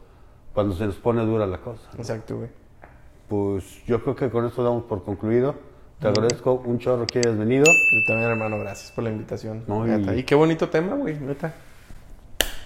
cuando 0.53 0.75
se 0.75 0.85
nos 0.85 0.95
pone 0.95 1.25
dura 1.25 1.45
la 1.45 1.57
cosa. 1.57 1.89
Exacto, 1.97 2.37
güey. 2.37 2.49
Pues 3.27 3.83
yo 3.85 4.01
creo 4.03 4.15
que 4.15 4.29
con 4.29 4.45
esto 4.45 4.63
damos 4.63 4.83
por 4.83 5.03
concluido. 5.03 5.55
Te 5.99 6.07
agradezco 6.09 6.53
un 6.65 6.79
chorro 6.79 7.05
que 7.07 7.19
hayas 7.19 7.37
venido. 7.37 7.63
Yo 7.65 7.99
también, 8.07 8.29
hermano, 8.31 8.59
gracias 8.59 8.91
por 8.91 9.03
la 9.05 9.09
invitación. 9.09 9.63
No, 9.67 9.85
y- 9.87 10.19
y... 10.19 10.23
qué 10.23 10.35
bonito 10.35 10.69
tema, 10.69 10.95
güey, 10.95 11.17
neta. 11.19 11.53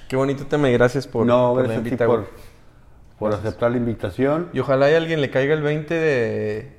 Qué 0.07 0.15
bonito 0.15 0.45
tema 0.45 0.69
y 0.69 0.73
gracias 0.73 1.05
por, 1.05 1.25
no, 1.25 1.53
por 1.53 1.63
gracias 1.63 1.85
invita, 1.85 2.05
por, 2.05 3.33
aceptar 3.33 3.71
la 3.71 3.77
invitación. 3.77 4.49
Y 4.53 4.59
ojalá 4.59 4.89
y 4.89 4.93
a 4.93 4.97
alguien 4.97 5.19
le 5.19 5.29
caiga 5.29 5.53
el 5.53 5.61
20 5.61 5.93
de... 5.93 6.77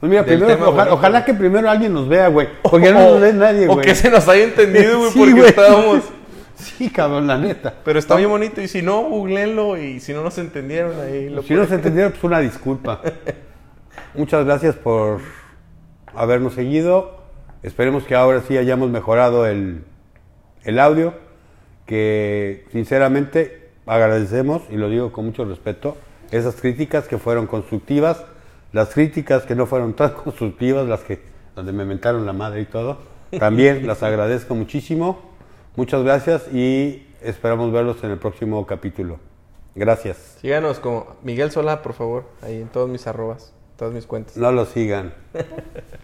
Pues 0.00 0.10
mira, 0.10 0.24
primero, 0.24 0.48
tema 0.48 0.68
ojalá, 0.90 1.24
que 1.24 1.34
primero 1.34 1.70
alguien 1.70 1.94
nos 1.94 2.08
vea, 2.08 2.28
güey. 2.28 2.48
Porque 2.62 2.92
no 2.92 3.00
nos 3.10 3.20
ve 3.20 3.32
nadie, 3.32 3.68
O 3.68 3.74
güey. 3.74 3.86
que 3.86 3.94
se 3.94 4.10
nos 4.10 4.26
haya 4.28 4.44
entendido, 4.44 4.98
güey, 4.98 5.10
Sí, 5.12 5.18
porque 5.18 5.32
güey. 5.32 5.46
estábamos... 5.46 6.02
Sí, 6.56 6.88
cabrón, 6.88 7.26
la 7.26 7.36
neta. 7.36 7.74
Pero 7.84 7.98
está 7.98 8.14
bien 8.16 8.30
bonito 8.30 8.60
y 8.60 8.68
si 8.68 8.80
no, 8.80 9.02
googleenlo 9.02 9.76
y 9.76 10.00
si 10.00 10.12
no 10.12 10.22
nos 10.22 10.38
entendieron 10.38 10.98
ahí 11.00 11.28
lo 11.28 11.42
Si 11.42 11.52
no 11.52 11.66
se 11.66 11.74
entendieron, 11.74 12.12
pues 12.12 12.22
una 12.24 12.38
disculpa. 12.38 13.00
Muchas 14.14 14.44
gracias 14.44 14.76
por 14.76 15.20
habernos 16.14 16.54
seguido. 16.54 17.18
Esperemos 17.62 18.04
que 18.04 18.14
ahora 18.14 18.40
sí 18.46 18.56
hayamos 18.56 18.88
mejorado 18.90 19.46
el, 19.46 19.84
el 20.62 20.78
audio. 20.78 21.14
Que 21.86 22.64
sinceramente 22.72 23.70
agradecemos, 23.86 24.62
y 24.70 24.76
lo 24.76 24.88
digo 24.88 25.12
con 25.12 25.26
mucho 25.26 25.44
respeto, 25.44 25.96
esas 26.30 26.56
críticas 26.56 27.06
que 27.06 27.18
fueron 27.18 27.46
constructivas, 27.46 28.24
las 28.72 28.92
críticas 28.92 29.44
que 29.44 29.54
no 29.54 29.66
fueron 29.66 29.94
tan 29.94 30.10
constructivas, 30.24 30.86
las 30.88 31.00
que 31.00 31.20
donde 31.54 31.72
me 31.72 31.84
mentaron 31.84 32.26
la 32.26 32.32
madre 32.32 32.62
y 32.62 32.64
todo. 32.66 32.98
También 33.38 33.86
las 33.86 34.02
agradezco 34.02 34.54
muchísimo. 34.54 35.20
Muchas 35.76 36.02
gracias 36.02 36.52
y 36.52 37.06
esperamos 37.22 37.72
verlos 37.72 38.02
en 38.04 38.10
el 38.10 38.18
próximo 38.18 38.66
capítulo. 38.66 39.18
Gracias. 39.74 40.36
Síganos 40.40 40.78
como 40.78 41.16
Miguel 41.22 41.50
Solá, 41.50 41.82
por 41.82 41.94
favor, 41.94 42.26
ahí 42.42 42.60
en 42.60 42.68
todos 42.68 42.88
mis 42.88 43.06
arrobas, 43.06 43.52
todas 43.76 43.92
mis 43.92 44.06
cuentas. 44.06 44.36
No 44.36 44.52
lo 44.52 44.66
sigan. 44.66 45.14